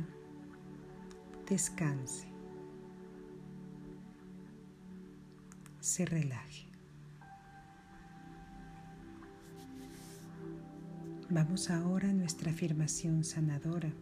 descanse, 1.49 2.27
se 5.79 6.05
relaje. 6.05 6.66
Vamos 11.31 11.70
ahora 11.70 12.11
a 12.11 12.12
nuestra 12.12 12.51
afirmación 12.51 13.23
sanadora. 13.23 13.92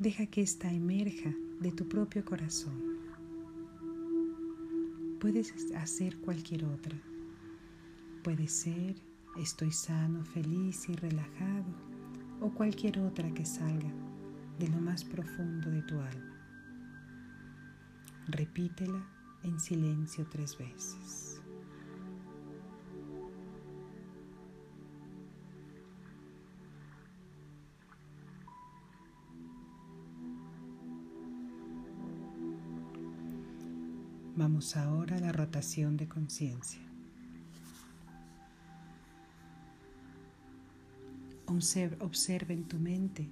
Deja 0.00 0.24
que 0.24 0.40
ésta 0.40 0.72
emerja 0.72 1.30
de 1.60 1.72
tu 1.72 1.86
propio 1.86 2.24
corazón. 2.24 2.72
Puedes 5.20 5.52
hacer 5.74 6.16
cualquier 6.22 6.64
otra. 6.64 6.96
Puede 8.24 8.48
ser 8.48 8.96
estoy 9.36 9.70
sano, 9.70 10.24
feliz 10.24 10.88
y 10.88 10.94
relajado 10.94 11.66
o 12.40 12.48
cualquier 12.48 12.98
otra 13.00 13.30
que 13.34 13.44
salga 13.44 13.92
de 14.58 14.68
lo 14.68 14.80
más 14.80 15.04
profundo 15.04 15.70
de 15.70 15.82
tu 15.82 16.00
alma. 16.00 16.34
Repítela 18.28 19.06
en 19.42 19.60
silencio 19.60 20.26
tres 20.30 20.56
veces. 20.56 21.29
Vamos 34.40 34.74
ahora 34.74 35.18
a 35.18 35.20
la 35.20 35.32
rotación 35.32 35.98
de 35.98 36.08
conciencia. 36.08 36.80
Observa 41.46 42.54
en 42.54 42.64
tu 42.64 42.78
mente 42.78 43.28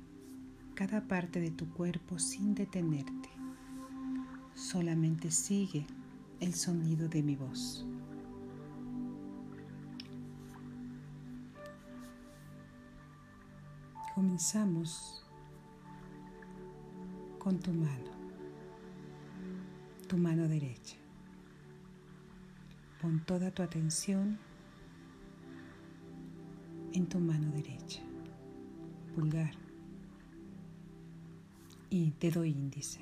cada 0.75 1.01
parte 1.01 1.41
de 1.41 1.51
tu 1.51 1.67
cuerpo 1.73 2.19
sin 2.19 2.55
detenerte. 2.55 3.31
Solamente 4.55 5.31
sigue 5.31 5.87
el 6.41 6.53
sonido 6.53 7.09
de 7.09 7.23
mi 7.23 7.37
voz. 7.37 7.87
Comenzamos 14.15 15.25
con 17.39 17.59
tu 17.61 17.73
mano, 17.73 18.18
tu 20.09 20.17
mano 20.17 20.49
derecha. 20.49 20.97
Pon 23.01 23.21
toda 23.27 23.51
tu 23.51 23.63
atención 23.63 24.39
en 26.95 27.07
tu 27.07 27.21
mano 27.21 27.53
derecha, 27.53 28.01
pulgar. 29.15 29.55
Y 31.91 32.13
dedo 32.19 32.45
índice, 32.45 33.01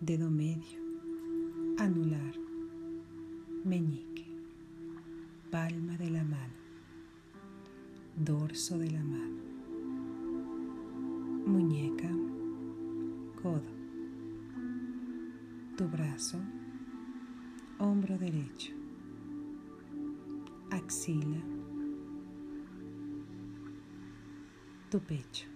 dedo 0.00 0.30
medio, 0.30 0.80
anular, 1.78 2.34
meñique, 3.64 4.26
palma 5.50 5.96
de 5.96 6.10
la 6.10 6.24
mano. 6.24 6.54
Dorso 8.16 8.78
de 8.78 8.90
la 8.90 9.04
mano, 9.04 9.42
muñeca, 11.46 12.10
codo, 13.42 13.75
tu 15.76 15.86
brazo, 15.88 16.38
hombro 17.78 18.16
derecho, 18.16 18.72
axila, 20.70 21.42
tu 24.90 24.98
pecho, 25.00 25.46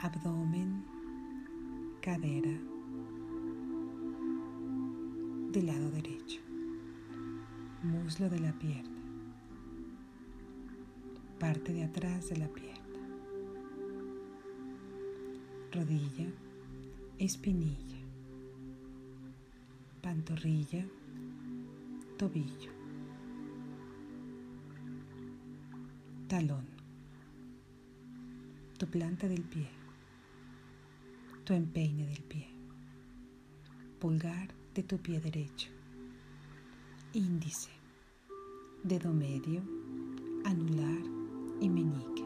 abdomen, 0.00 0.82
cadera, 2.00 2.58
del 5.52 5.66
lado 5.66 5.90
derecho, 5.90 6.40
muslo 7.82 8.30
de 8.30 8.40
la 8.40 8.52
pierna. 8.58 8.98
Parte 11.38 11.74
de 11.74 11.84
atrás 11.84 12.30
de 12.30 12.38
la 12.38 12.48
pierna, 12.48 12.98
rodilla, 15.70 16.32
espinilla, 17.18 18.01
pantorrilla, 20.12 20.84
tobillo, 22.18 22.70
talón, 26.28 26.66
tu 28.76 28.86
planta 28.88 29.26
del 29.26 29.40
pie, 29.40 29.70
tu 31.44 31.54
empeine 31.54 32.04
del 32.04 32.22
pie, 32.24 32.46
pulgar 33.98 34.48
de 34.74 34.82
tu 34.82 34.98
pie 34.98 35.18
derecho, 35.18 35.70
índice, 37.14 37.70
dedo 38.82 39.14
medio, 39.14 39.62
anular, 40.44 41.02
y 41.58 41.70
meñique. 41.70 42.24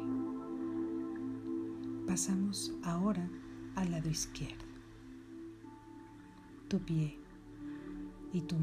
Pasamos 2.04 2.72
ahora 2.82 3.28
al 3.76 3.92
lado 3.92 4.08
izquierdo. 4.08 4.64
Tu 6.68 6.80
pie 6.80 7.25
y 8.36 8.42
tu. 8.42 8.56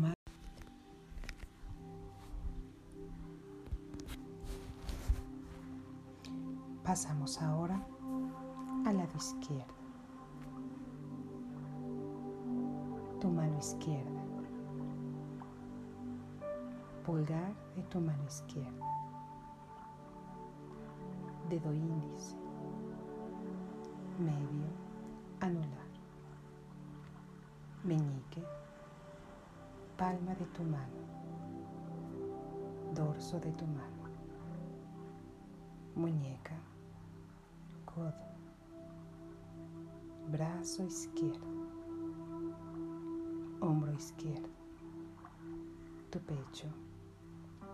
Pasamos 6.83 7.41
ahora 7.41 7.81
al 8.85 8.97
lado 8.97 9.17
izquierdo. 9.17 9.73
Tu 13.19 13.27
mano 13.29 13.57
izquierda. 13.57 14.21
Pulgar 17.03 17.55
de 17.75 17.83
tu 17.83 17.99
mano 17.99 18.23
izquierda 18.27 18.85
dedo 21.49 21.73
índice, 21.73 22.35
medio, 24.17 24.69
anular, 25.41 25.89
meñique, 27.83 28.43
palma 29.97 30.33
de 30.35 30.45
tu 30.45 30.63
mano, 30.63 31.01
dorso 32.93 33.39
de 33.39 33.51
tu 33.51 33.65
mano, 33.65 34.03
muñeca, 35.95 36.55
codo, 37.85 38.13
brazo 40.31 40.83
izquierdo, 40.83 41.45
hombro 43.61 43.93
izquierdo, 43.93 44.49
tu 46.09 46.19
pecho, 46.19 46.67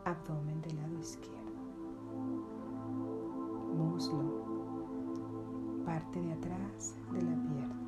abdomen 0.06 0.62
del 0.62 0.76
lado 0.76 1.00
izquierdo 1.00 1.40
muslo, 3.80 4.46
parte 5.86 6.22
de 6.22 6.34
atrás 6.34 6.96
de 7.14 7.22
la 7.22 7.36
pierna, 7.48 7.79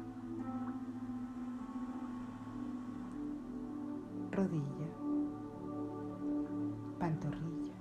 rodilla, 4.32 4.88
pantorrilla, 7.00 7.74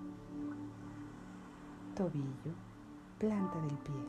tobillo, 1.95 2.55
planta 3.19 3.61
del 3.61 3.79
pie, 3.79 4.05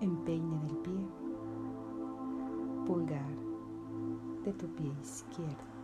empeine 0.00 0.58
del 0.60 0.76
pie, 0.76 1.06
pulgar 2.86 3.30
de 4.44 4.52
tu 4.52 4.68
pie 4.76 4.92
izquierdo, 5.02 5.74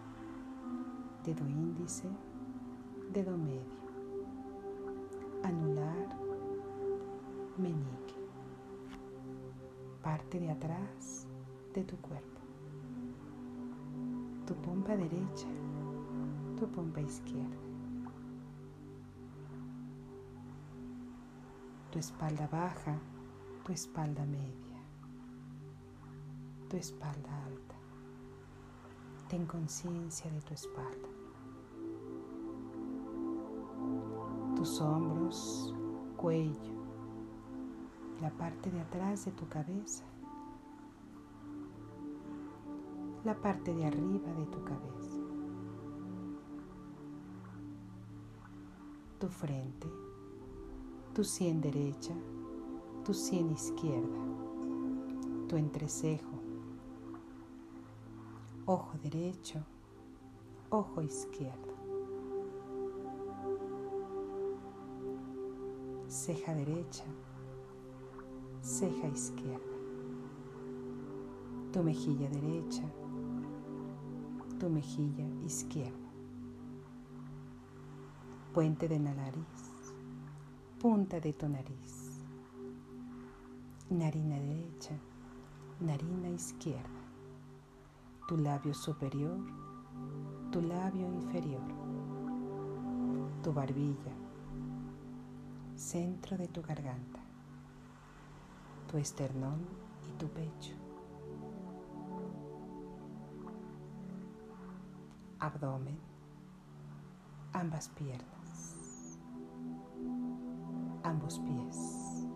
dedo 1.24 1.44
índice, 1.48 2.08
dedo 3.12 3.36
medio, 3.36 3.74
anular, 5.42 6.08
meñique, 7.58 8.14
parte 10.00 10.38
de 10.38 10.50
atrás 10.50 11.26
de 11.74 11.82
tu 11.82 11.96
cuerpo, 11.96 12.33
pompa 14.64 14.96
derecha, 14.96 15.48
tu 16.56 16.66
pompa 16.68 17.00
izquierda, 17.00 17.68
tu 21.90 21.98
espalda 21.98 22.48
baja, 22.50 22.98
tu 23.62 23.72
espalda 23.72 24.24
media, 24.24 24.80
tu 26.68 26.76
espalda 26.76 27.30
alta. 27.44 27.74
Ten 29.28 29.46
conciencia 29.46 30.30
de 30.30 30.40
tu 30.40 30.54
espalda. 30.54 31.08
Tus 34.56 34.80
hombros, 34.80 35.74
cuello, 36.16 36.74
la 38.20 38.30
parte 38.30 38.70
de 38.70 38.80
atrás 38.80 39.24
de 39.24 39.32
tu 39.32 39.48
cabeza, 39.48 40.04
la 43.24 43.34
parte 43.34 43.72
de 43.72 43.86
arriba 43.86 44.30
de 44.34 44.44
tu 44.46 44.62
cabeza, 44.64 45.18
tu 49.18 49.28
frente, 49.28 49.88
tu 51.14 51.24
sien 51.24 51.62
derecha, 51.62 52.12
tu 53.02 53.14
sien 53.14 53.50
izquierda, 53.50 54.18
tu 55.48 55.56
entrecejo, 55.56 56.38
ojo 58.66 58.92
derecho, 59.02 59.64
ojo 60.68 61.00
izquierdo, 61.00 61.72
ceja 66.08 66.54
derecha, 66.54 67.04
ceja 68.60 69.08
izquierda, 69.08 69.78
tu 71.72 71.82
mejilla 71.82 72.28
derecha, 72.28 72.84
tu 74.58 74.68
mejilla 74.70 75.26
izquierda, 75.44 76.10
puente 78.52 78.88
de 78.88 78.98
la 78.98 79.14
nariz, 79.14 79.84
punta 80.80 81.20
de 81.20 81.32
tu 81.32 81.48
nariz, 81.48 82.20
narina 83.90 84.38
derecha, 84.38 84.94
narina 85.80 86.28
izquierda, 86.30 87.02
tu 88.28 88.36
labio 88.36 88.74
superior, 88.74 89.38
tu 90.50 90.60
labio 90.60 91.06
inferior, 91.12 91.62
tu 93.42 93.52
barbilla, 93.52 94.12
centro 95.76 96.36
de 96.36 96.48
tu 96.48 96.62
garganta. 96.62 97.20
Tu 98.90 98.98
esternón 98.98 99.58
y 100.08 100.18
tu 100.18 100.28
pecho, 100.28 100.76
abdomen, 105.44 105.98
ambas 107.52 107.90
piernas, 107.90 109.18
ambos 111.02 111.38
pies, 111.40 112.26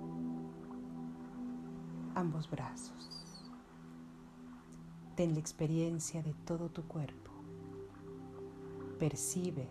ambos 2.14 2.50
brazos. 2.50 3.42
Ten 5.16 5.32
la 5.32 5.40
experiencia 5.40 6.22
de 6.22 6.34
todo 6.44 6.68
tu 6.68 6.82
cuerpo. 6.82 7.30
Percibe 8.98 9.68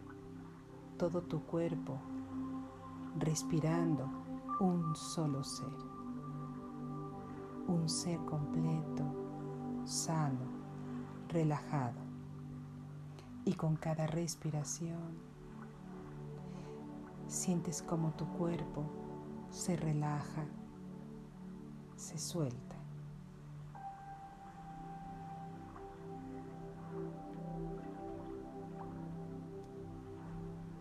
todo 0.98 1.22
tu 1.22 1.44
cuerpo 1.44 2.00
respirando 3.20 4.10
un 4.60 4.96
solo 4.96 5.44
ser. 5.44 5.78
Un 7.68 7.88
ser 7.88 8.18
completo, 8.26 9.04
sano, 9.86 10.48
relajado. 11.30 12.07
Y 13.48 13.54
con 13.54 13.78
cada 13.78 14.08
respiración 14.08 15.18
sientes 17.30 17.82
como 17.82 18.12
tu 18.12 18.28
cuerpo 18.34 18.84
se 19.52 19.78
relaja, 19.78 20.44
se 21.96 22.18
suelta. 22.18 22.76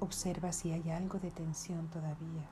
Observa 0.01 0.51
si 0.51 0.73
hay 0.73 0.91
algo 0.91 1.21
de 1.21 1.31
tensión 1.31 1.87
todavía 1.87 2.49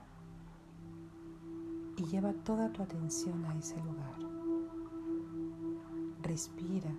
y 1.97 2.05
lleva 2.05 2.31
toda 2.31 2.71
tu 2.71 2.81
atención 2.81 3.43
a 3.43 3.53
ese 3.55 3.75
lugar. 3.83 4.15
Respira 6.21 6.91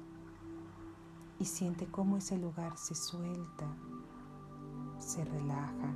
y 1.39 1.45
siente 1.45 1.87
cómo 1.87 2.17
ese 2.17 2.39
lugar 2.39 2.77
se 2.77 2.95
suelta, 2.95 3.67
se 4.99 5.25
relaja 5.25 5.93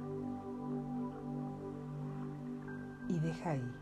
y 3.09 3.19
deja 3.19 3.57
ir. 3.57 3.81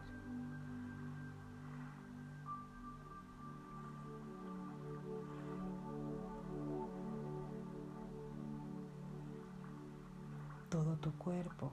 Todo 10.69 10.97
tu 10.99 11.13
cuerpo 11.13 11.73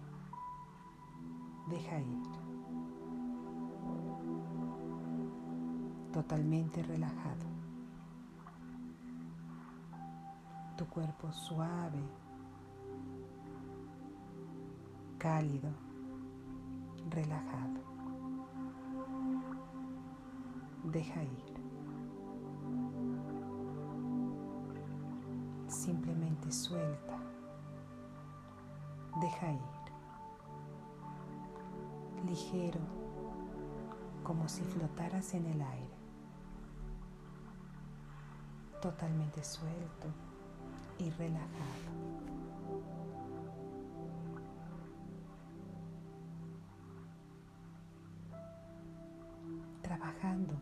deja 1.69 1.99
ir. 1.99 2.45
totalmente 6.15 6.81
relajado. 6.81 7.54
Tu 10.77 10.85
cuerpo 10.87 11.31
suave, 11.31 12.03
cálido, 15.17 15.69
relajado. 17.09 17.79
Deja 20.83 21.23
ir. 21.23 21.55
Simplemente 25.69 26.51
suelta. 26.51 27.17
Deja 29.21 29.51
ir. 29.53 29.59
Ligero, 32.27 32.81
como 34.23 34.49
si 34.49 34.63
flotaras 34.63 35.33
en 35.35 35.45
el 35.45 35.61
aire 35.61 35.95
totalmente 38.81 39.43
suelto 39.43 40.24
y 40.99 41.09
relajado. 41.11 41.85
Trabajando 49.81 50.53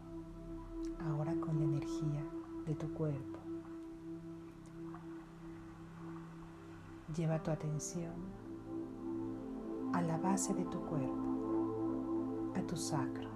ahora 1.07 1.33
con 1.35 1.57
la 1.57 1.63
energía 1.63 2.23
de 2.65 2.75
tu 2.75 2.93
cuerpo. 2.93 3.39
Lleva 7.15 7.41
tu 7.41 7.51
atención 7.51 8.13
a 9.93 10.01
la 10.01 10.17
base 10.17 10.53
de 10.53 10.65
tu 10.65 10.79
cuerpo, 10.81 12.53
a 12.55 12.61
tu 12.61 12.75
sacro. 12.75 13.33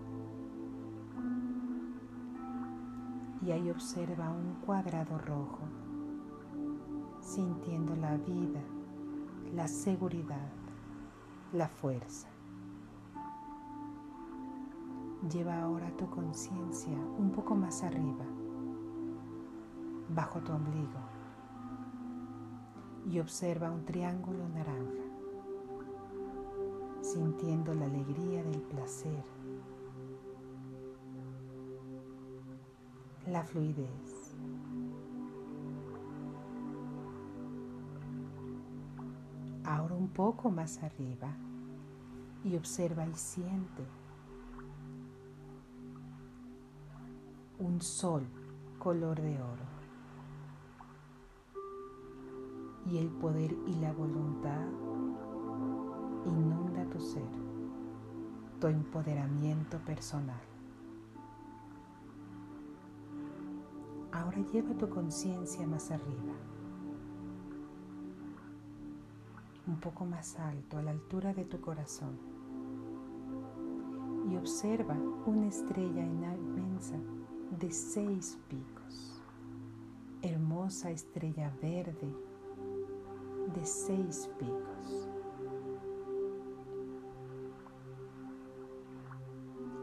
y 3.48 3.52
ahí 3.52 3.70
observa 3.70 4.30
un 4.30 4.56
cuadrado 4.66 5.18
rojo, 5.18 5.60
sintiendo 7.38 7.96
la 7.96 8.18
vida, 8.18 8.64
la 9.54 9.68
seguridad, 9.68 10.50
la 11.54 11.68
fuerza. 11.68 12.28
Lleva 15.32 15.62
ahora 15.62 15.96
tu 15.98 16.10
conciencia 16.10 16.98
un 17.20 17.30
poco 17.30 17.54
más 17.54 17.84
arriba, 17.84 18.26
bajo 20.10 20.40
tu 20.40 20.52
ombligo, 20.52 21.00
y 23.08 23.20
observa 23.20 23.70
un 23.70 23.86
triángulo 23.86 24.50
naranja, 24.50 25.06
sintiendo 27.04 27.72
la 27.76 27.86
alegría 27.86 28.44
del 28.46 28.62
placer 28.62 29.24
la 33.28 33.44
fluidez. 33.44 34.17
Poco 40.18 40.50
más 40.50 40.82
arriba 40.82 41.30
y 42.44 42.56
observa 42.56 43.06
y 43.06 43.14
siente 43.14 43.84
un 47.60 47.80
sol 47.80 48.24
color 48.80 49.22
de 49.22 49.40
oro. 49.40 49.68
Y 52.88 52.98
el 52.98 53.10
poder 53.10 53.56
y 53.68 53.76
la 53.76 53.94
voluntad 53.94 54.66
inunda 56.26 56.84
tu 56.90 57.00
ser, 57.00 57.30
tu 58.60 58.68
empoderamiento 58.68 59.78
personal. 59.86 60.42
Ahora 64.12 64.40
lleva 64.52 64.74
tu 64.74 64.90
conciencia 64.90 65.68
más 65.68 65.92
arriba, 65.92 66.34
un 69.68 69.80
poco 69.80 70.06
más 70.06 70.40
alto, 70.40 70.78
a 70.78 70.82
la 70.82 70.92
altura 70.92 71.34
de 71.34 71.46
tu 71.46 71.60
corazón. 71.60 72.18
Y 74.32 74.36
observa 74.36 74.96
una 75.26 75.48
estrella 75.48 76.06
inmensa 76.06 76.96
de 77.60 77.72
seis 77.72 78.38
picos, 78.50 79.22
hermosa 80.22 80.92
estrella 80.92 81.52
verde 81.62 82.14
de 83.54 83.66
seis 83.66 84.30
picos. 84.38 85.10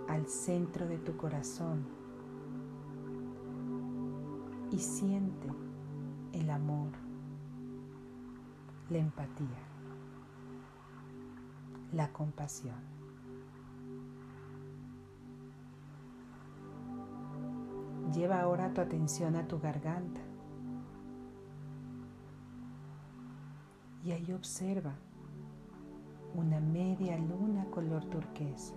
Al 0.09 0.27
centro 0.29 0.87
de 0.87 0.99
tu 0.99 1.17
corazón 1.17 1.85
y 4.71 4.79
siente 4.79 5.49
el 6.33 6.51
amor, 6.51 6.91
la 8.91 8.99
empatía, 8.99 9.74
la 11.95 12.13
compasión. 12.13 12.77
Lleva 18.13 18.41
ahora 18.41 18.73
tu 18.73 18.81
atención 18.81 19.37
a 19.37 19.47
tu 19.47 19.59
garganta 19.59 20.21
y 24.05 24.13
ahí 24.13 24.33
observa 24.33 24.95
una 26.35 26.61
media 26.61 27.17
luna 27.17 27.65
color 27.71 28.05
turquesa, 28.07 28.75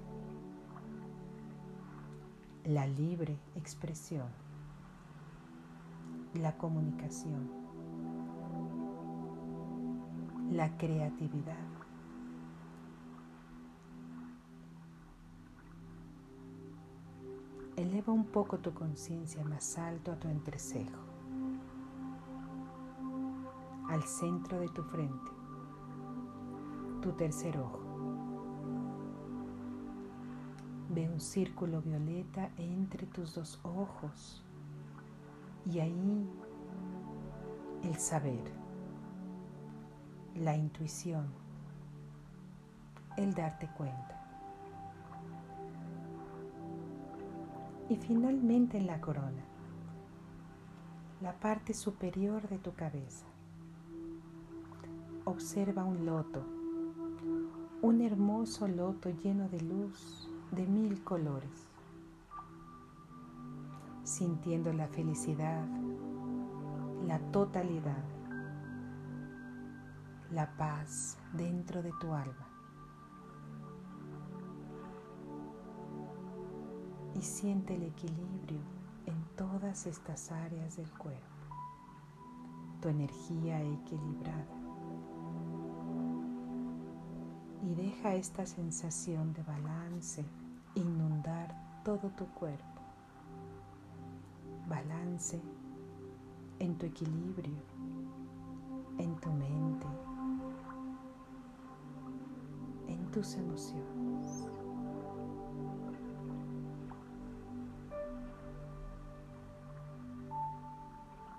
la 2.64 2.88
libre 2.88 3.38
expresión 3.56 4.48
la 6.34 6.58
comunicación, 6.58 7.50
la 10.52 10.78
creatividad. 10.78 11.77
Un 18.08 18.24
poco 18.24 18.58
tu 18.60 18.74
conciencia 18.74 19.44
más 19.44 19.78
alto 19.78 20.14
a 20.14 20.16
tu 20.16 20.30
entrecejo, 20.30 20.98
al 23.90 24.02
centro 24.04 24.62
de 24.62 24.70
tu 24.70 24.82
frente, 24.84 25.32
tu 27.02 27.12
tercer 27.12 27.58
ojo. 27.58 27.82
Ve 30.90 31.10
un 31.10 31.20
círculo 31.20 31.82
violeta 31.82 32.50
entre 32.56 33.08
tus 33.08 33.36
dos 33.36 33.60
ojos 33.64 34.42
y 35.70 35.82
ahí 35.82 36.30
el 37.84 37.98
saber, 37.98 38.54
la 40.34 40.56
intuición, 40.56 41.28
el 43.18 43.34
darte 43.34 43.68
cuenta. 43.76 44.17
Y 47.90 47.96
finalmente 47.96 48.78
en 48.78 48.86
la 48.86 49.00
corona, 49.00 49.46
la 51.22 51.34
parte 51.34 51.74
superior 51.74 52.48
de 52.50 52.58
tu 52.58 52.74
cabeza. 52.74 53.26
Observa 55.24 55.84
un 55.86 56.06
loto, 56.06 56.44
un 57.82 58.02
hermoso 58.02 58.68
loto 58.68 59.10
lleno 59.10 59.48
de 59.50 59.62
luz 59.62 60.30
de 60.52 60.68
mil 60.68 61.04
colores, 61.04 61.68
sintiendo 64.04 64.74
la 64.74 64.88
felicidad, 64.88 65.66
la 67.06 67.20
totalidad, 67.32 68.04
la 70.32 70.58
paz 70.58 71.18
dentro 71.34 71.82
de 71.82 71.92
tu 72.00 72.14
alma. 72.14 72.47
Y 77.18 77.22
siente 77.22 77.76
el 77.76 77.84
equilibrio 77.84 78.60
en 79.08 79.16
todas 79.36 79.88
estas 79.88 80.32
áreas 80.32 80.78
del 80.78 80.90
cuerpo, 80.92 81.26
tu 82.80 82.90
energía 82.90 83.60
equilibrada. 83.62 84.46
Y 87.64 87.74
deja 87.74 88.14
esta 88.14 88.46
sensación 88.46 89.34
de 89.34 89.42
balance 89.44 90.24
inundar 90.76 91.82
todo 91.84 92.10
tu 92.10 92.26
cuerpo. 92.28 92.82
Balance 94.70 95.42
en 96.60 96.78
tu 96.78 96.86
equilibrio, 96.86 97.62
en 99.00 99.16
tu 99.16 99.32
mente, 99.32 99.88
en 102.88 103.12
tus 103.12 103.34
emociones. 103.36 103.97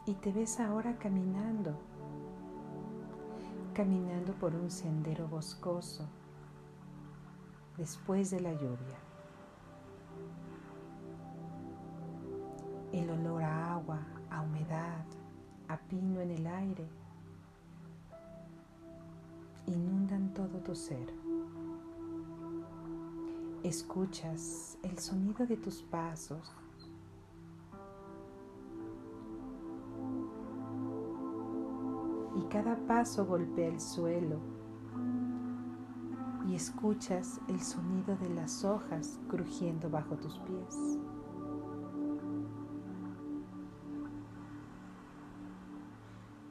Y 0.08 0.14
te 0.14 0.32
ves 0.32 0.58
ahora 0.58 0.96
caminando, 0.96 1.76
caminando 3.74 4.32
por 4.32 4.54
un 4.54 4.70
sendero 4.70 5.28
boscoso 5.28 6.08
después 7.76 8.30
de 8.30 8.40
la 8.40 8.54
lluvia. 8.54 8.96
El 12.90 13.10
olor 13.10 13.42
a 13.42 13.74
agua, 13.74 13.98
a 14.30 14.40
humedad, 14.40 15.04
a 15.68 15.76
pino 15.76 16.22
en 16.22 16.30
el 16.30 16.46
aire 16.46 16.88
inundan 19.66 20.32
todo 20.32 20.58
tu 20.60 20.74
ser. 20.74 21.12
Escuchas 23.62 24.78
el 24.82 24.98
sonido 24.98 25.46
de 25.46 25.58
tus 25.58 25.82
pasos 25.82 26.50
cada 32.48 32.76
paso 32.86 33.26
golpea 33.26 33.68
el 33.68 33.80
suelo 33.80 34.38
y 36.48 36.54
escuchas 36.54 37.40
el 37.48 37.60
sonido 37.60 38.16
de 38.16 38.30
las 38.30 38.64
hojas 38.64 39.20
crujiendo 39.28 39.90
bajo 39.90 40.16
tus 40.16 40.38
pies. 40.38 40.98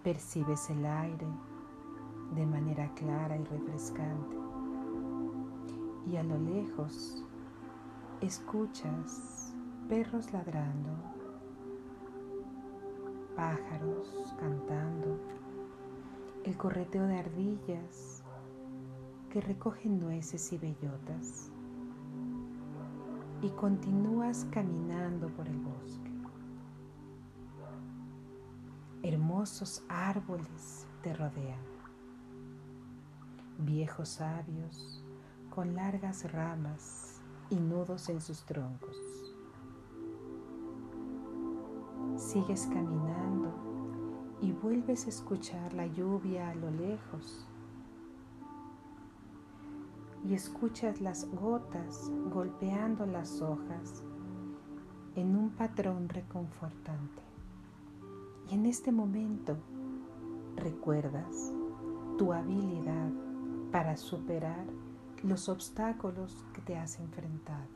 Percibes 0.04 0.70
el 0.70 0.86
aire 0.86 1.28
de 2.36 2.46
manera 2.46 2.94
clara 2.94 3.36
y 3.36 3.44
refrescante 3.46 4.38
y 6.12 6.16
a 6.16 6.24
lo 6.24 6.38
lejos 6.38 7.24
escuchas 8.22 9.54
perros 9.90 10.32
ladrando, 10.32 10.92
pájaros 13.36 14.36
cantando 14.40 15.18
el 16.44 16.58
correteo 16.58 17.06
de 17.08 17.20
ardillas 17.20 18.24
que 19.30 19.42
recogen 19.42 20.00
nueces 20.00 20.52
y 20.54 20.58
bellotas 20.58 21.52
y 23.42 23.50
continúas 23.52 24.48
caminando 24.52 25.28
por 25.30 25.48
el 25.48 25.58
bosque. 25.60 26.12
Hermosos 29.04 29.84
árboles 29.90 30.88
te 31.04 31.14
rodean, 31.14 31.60
viejos 33.60 34.10
sabios 34.10 35.04
con 35.50 35.76
largas 35.76 36.32
ramas 36.32 37.22
y 37.50 37.56
nudos 37.56 38.10
en 38.10 38.22
sus 38.22 38.44
troncos. 38.44 38.98
Sigues 42.16 42.68
caminando 42.68 43.54
y 44.42 44.52
vuelves 44.52 45.06
a 45.06 45.10
escuchar 45.10 45.74
la 45.74 45.88
lluvia 45.88 46.50
a 46.50 46.56
lo 46.56 46.70
lejos 46.72 47.48
y 50.28 50.34
escuchas 50.34 51.02
las 51.02 51.30
gotas 51.32 52.12
golpeando 52.32 53.06
las 53.06 53.42
hojas 53.42 54.04
en 55.16 55.36
un 55.36 55.50
patrón 55.50 56.10
reconfortante. 56.10 57.22
Y 58.50 58.56
en 58.56 58.66
este 58.66 58.92
momento 58.92 59.58
recuerdas 60.56 61.54
tu 62.18 62.34
habilidad 62.34 63.10
para 63.72 63.98
superar 63.98 64.66
los 65.24 65.50
obstáculos 65.50 66.46
que 66.54 66.62
te 66.62 66.78
has 66.78 67.00
enfrentado, 67.00 67.68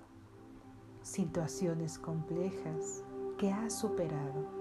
situaciones 1.02 1.98
complejas 1.98 3.04
que 3.38 3.52
has 3.52 3.74
superado 3.80 4.61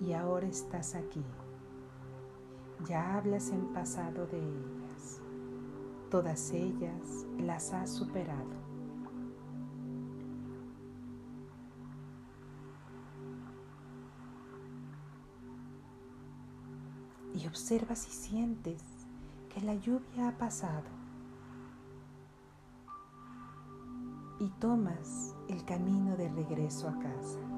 y 0.00 0.12
ahora 0.12 0.46
estás 0.46 0.94
aquí. 0.94 1.24
Ya 2.86 3.16
hablas 3.16 3.50
en 3.50 3.72
pasado 3.72 4.26
de 4.26 4.38
ellas. 4.38 5.20
Todas 6.10 6.50
ellas 6.52 7.26
las 7.38 7.72
has 7.72 7.90
superado. 7.90 8.64
Y 17.34 17.46
observas 17.46 18.06
y 18.06 18.12
sientes 18.12 18.82
que 19.48 19.60
la 19.60 19.74
lluvia 19.74 20.28
ha 20.28 20.38
pasado. 20.38 20.84
Y 24.40 24.48
tomas 24.60 25.34
el 25.48 25.64
camino 25.64 26.16
de 26.16 26.28
regreso 26.28 26.88
a 26.88 26.98
casa 26.98 27.53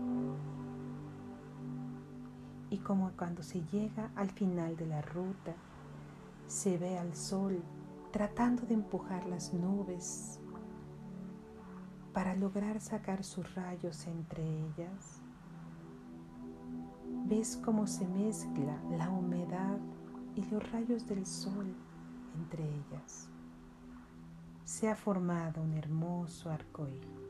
y 2.70 2.78
como 2.78 3.12
cuando 3.12 3.42
se 3.42 3.62
llega 3.72 4.10
al 4.16 4.30
final 4.30 4.76
de 4.76 4.86
la 4.86 5.02
ruta, 5.02 5.54
se 6.46 6.78
ve 6.78 6.98
al 6.98 7.14
sol 7.14 7.62
tratando 8.12 8.62
de 8.62 8.74
empujar 8.74 9.26
las 9.26 9.52
nubes 9.52 10.40
para 12.12 12.34
lograr 12.34 12.80
sacar 12.80 13.24
sus 13.24 13.54
rayos 13.54 14.06
entre 14.06 14.42
ellas. 14.42 15.20
Ves 17.26 17.60
cómo 17.62 17.86
se 17.86 18.06
mezcla 18.08 18.80
la 18.90 19.10
humedad 19.10 19.78
y 20.34 20.44
los 20.46 20.70
rayos 20.72 21.06
del 21.06 21.26
sol 21.26 21.74
entre 22.36 22.64
ellas. 22.64 23.28
Se 24.64 24.88
ha 24.88 24.96
formado 24.96 25.62
un 25.62 25.74
hermoso 25.74 26.50
arcoíris. 26.50 27.25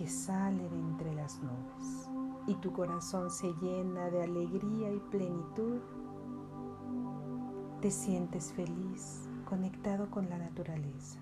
Que 0.00 0.08
sale 0.08 0.66
de 0.66 0.78
entre 0.78 1.14
las 1.14 1.38
nubes 1.42 2.08
y 2.46 2.54
tu 2.54 2.72
corazón 2.72 3.30
se 3.30 3.52
llena 3.60 4.08
de 4.08 4.22
alegría 4.22 4.90
y 4.90 4.98
plenitud, 4.98 5.78
te 7.82 7.90
sientes 7.90 8.50
feliz, 8.54 9.28
conectado 9.44 10.10
con 10.10 10.30
la 10.30 10.38
naturaleza 10.38 11.18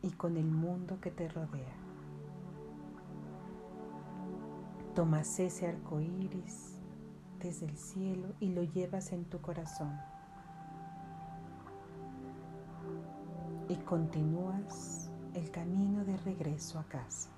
y 0.00 0.12
con 0.12 0.38
el 0.38 0.50
mundo 0.50 0.98
que 1.02 1.10
te 1.10 1.28
rodea. 1.28 1.74
Tomas 4.94 5.38
ese 5.38 5.66
arco 5.66 6.00
iris 6.00 6.78
desde 7.38 7.66
el 7.66 7.76
cielo 7.76 8.28
y 8.40 8.54
lo 8.54 8.62
llevas 8.62 9.12
en 9.12 9.26
tu 9.26 9.42
corazón. 9.42 9.94
Y 13.68 13.76
continúas 13.76 15.10
el 15.34 15.50
camino 15.50 16.02
de 16.06 16.16
regreso 16.16 16.78
a 16.78 16.84
casa. 16.84 17.28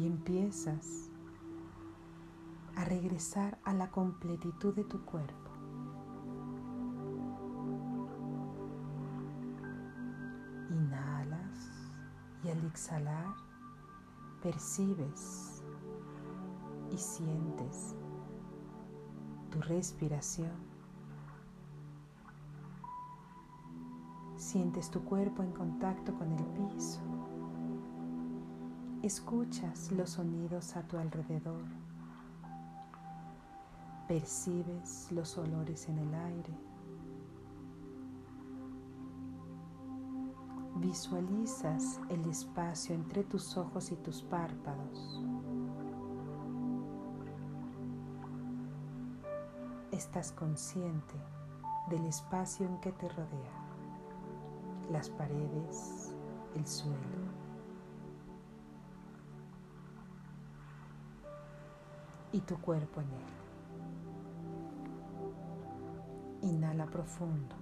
Y 0.00 0.06
empiezas 0.06 1.10
a 2.74 2.86
regresar 2.86 3.58
a 3.64 3.74
la 3.74 3.90
completitud 3.90 4.74
de 4.74 4.84
tu 4.84 5.04
cuerpo. 5.04 5.50
Inhalas 10.70 11.92
y 12.42 12.48
al 12.48 12.64
exhalar, 12.64 13.34
percibes 14.42 15.62
y 16.90 16.96
sientes 16.96 17.94
tu 19.50 19.60
respiración. 19.60 20.70
Sientes 24.38 24.90
tu 24.90 25.04
cuerpo 25.04 25.42
en 25.42 25.52
contacto 25.52 26.14
con 26.14 26.32
el 26.32 26.44
piso. 26.46 27.09
Escuchas 29.10 29.90
los 29.90 30.10
sonidos 30.10 30.76
a 30.76 30.82
tu 30.82 30.96
alrededor. 30.96 31.64
Percibes 34.06 35.10
los 35.10 35.36
olores 35.36 35.88
en 35.88 35.98
el 35.98 36.14
aire. 36.14 36.54
Visualizas 40.76 41.98
el 42.08 42.24
espacio 42.30 42.94
entre 42.94 43.24
tus 43.24 43.56
ojos 43.56 43.90
y 43.90 43.96
tus 43.96 44.22
párpados. 44.22 45.20
Estás 49.90 50.30
consciente 50.30 51.16
del 51.88 52.06
espacio 52.06 52.64
en 52.64 52.78
que 52.80 52.92
te 52.92 53.08
rodea 53.08 53.58
las 54.92 55.10
paredes, 55.10 56.14
el 56.54 56.64
suelo. 56.64 57.29
Y 62.32 62.40
tu 62.40 62.56
cuerpo 62.58 63.00
en 63.00 63.08
él. 63.08 63.24
Inhala 66.42 66.86
profundo. 66.86 67.56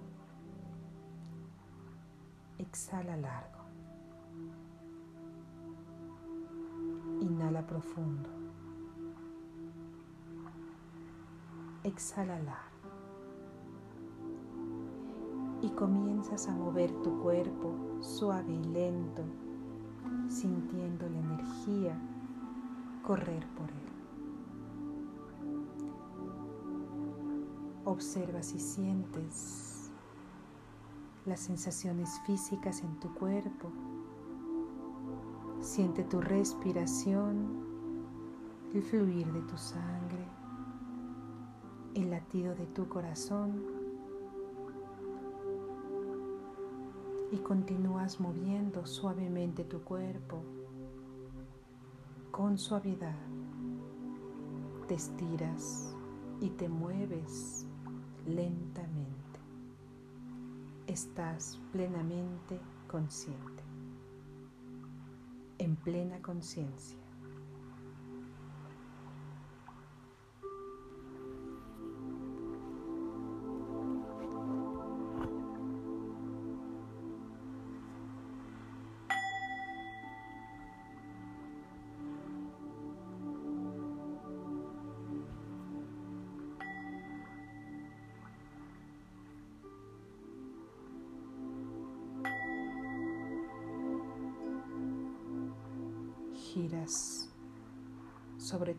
Exhala 2.57 3.17
largo. 3.17 3.59
Inhala 7.21 7.65
profundo. 7.65 8.29
Exhala 11.83 12.39
largo 12.39 12.69
y 15.61 15.69
comienzas 15.69 16.47
a 16.47 16.55
mover 16.55 16.91
tu 17.01 17.21
cuerpo 17.21 17.75
suave 18.01 18.53
y 18.53 18.63
lento, 18.63 19.23
sintiendo 20.29 21.09
la 21.09 21.19
energía 21.19 21.97
correr 23.03 23.45
por 23.57 23.69
él. 23.69 23.88
Observas 27.89 28.53
y 28.53 28.59
sientes 28.59 29.89
las 31.25 31.39
sensaciones 31.39 32.21
físicas 32.23 32.83
en 32.83 32.99
tu 32.99 33.11
cuerpo. 33.15 33.71
Siente 35.59 36.03
tu 36.03 36.21
respiración, 36.21 37.47
el 38.75 38.83
fluir 38.83 39.25
de 39.33 39.41
tu 39.41 39.57
sangre, 39.57 40.23
el 41.95 42.11
latido 42.11 42.53
de 42.53 42.67
tu 42.67 42.87
corazón 42.87 43.65
y 47.31 47.37
continúas 47.37 48.19
moviendo 48.19 48.85
suavemente 48.85 49.63
tu 49.63 49.81
cuerpo 49.81 50.43
con 52.29 52.59
suavidad. 52.59 53.17
Te 54.87 54.93
estiras 54.93 55.95
y 56.39 56.51
te 56.51 56.69
mueves 56.69 57.65
lentamente. 58.35 59.39
Estás 60.87 61.59
plenamente 61.71 62.59
consciente, 62.87 63.63
en 65.57 65.75
plena 65.75 66.21
conciencia. 66.21 66.97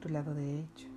Tu 0.00 0.08
lado 0.08 0.34
derecho, 0.34 0.88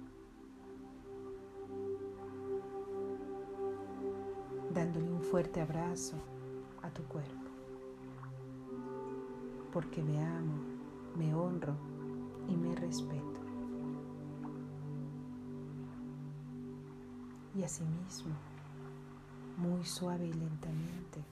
dándole 4.73 5.11
un 5.11 5.21
fuerte 5.21 5.61
abrazo 5.61 6.15
a 6.81 6.89
tu 6.89 7.03
cuerpo, 7.03 7.49
porque 9.73 10.01
me 10.01 10.23
amo, 10.23 10.53
me 11.17 11.35
honro 11.35 11.75
y 12.47 12.55
me 12.55 12.73
respeto. 12.75 13.21
Y 17.55 17.63
asimismo, 17.63 18.33
muy 19.57 19.83
suave 19.83 20.25
y 20.25 20.33
lentamente, 20.33 21.23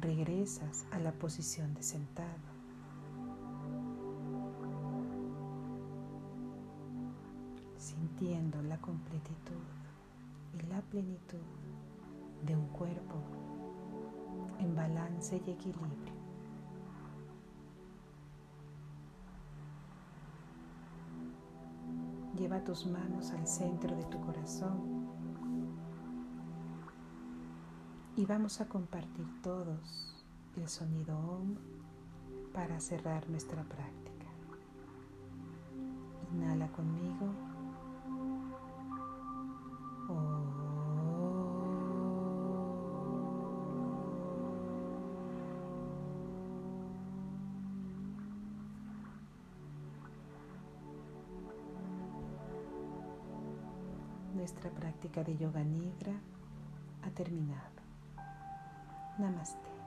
regresas 0.00 0.86
a 0.90 0.98
la 0.98 1.12
posición 1.12 1.72
de 1.74 1.82
sentado 1.82 2.47
sintiendo 8.18 8.60
la 8.62 8.78
completitud 8.78 9.62
y 10.52 10.66
la 10.66 10.80
plenitud 10.82 11.38
de 12.44 12.56
un 12.56 12.66
cuerpo 12.68 13.14
en 14.58 14.74
balance 14.74 15.40
y 15.46 15.50
equilibrio. 15.50 16.18
Lleva 22.36 22.62
tus 22.64 22.86
manos 22.86 23.30
al 23.30 23.46
centro 23.46 23.94
de 23.96 24.04
tu 24.04 24.20
corazón 24.20 25.08
y 28.16 28.26
vamos 28.26 28.60
a 28.60 28.68
compartir 28.68 29.26
todos 29.42 30.24
el 30.56 30.68
sonido 30.68 31.16
OM 31.16 31.56
para 32.52 32.80
cerrar 32.80 33.28
nuestra 33.30 33.62
práctica. 33.62 34.26
Inhala 36.32 36.66
conmigo. 36.72 37.47
Práctica 54.98 55.22
de 55.22 55.36
yoga 55.36 55.62
nidra 55.62 56.12
ha 57.02 57.10
terminado. 57.10 57.82
Namaste. 59.16 59.77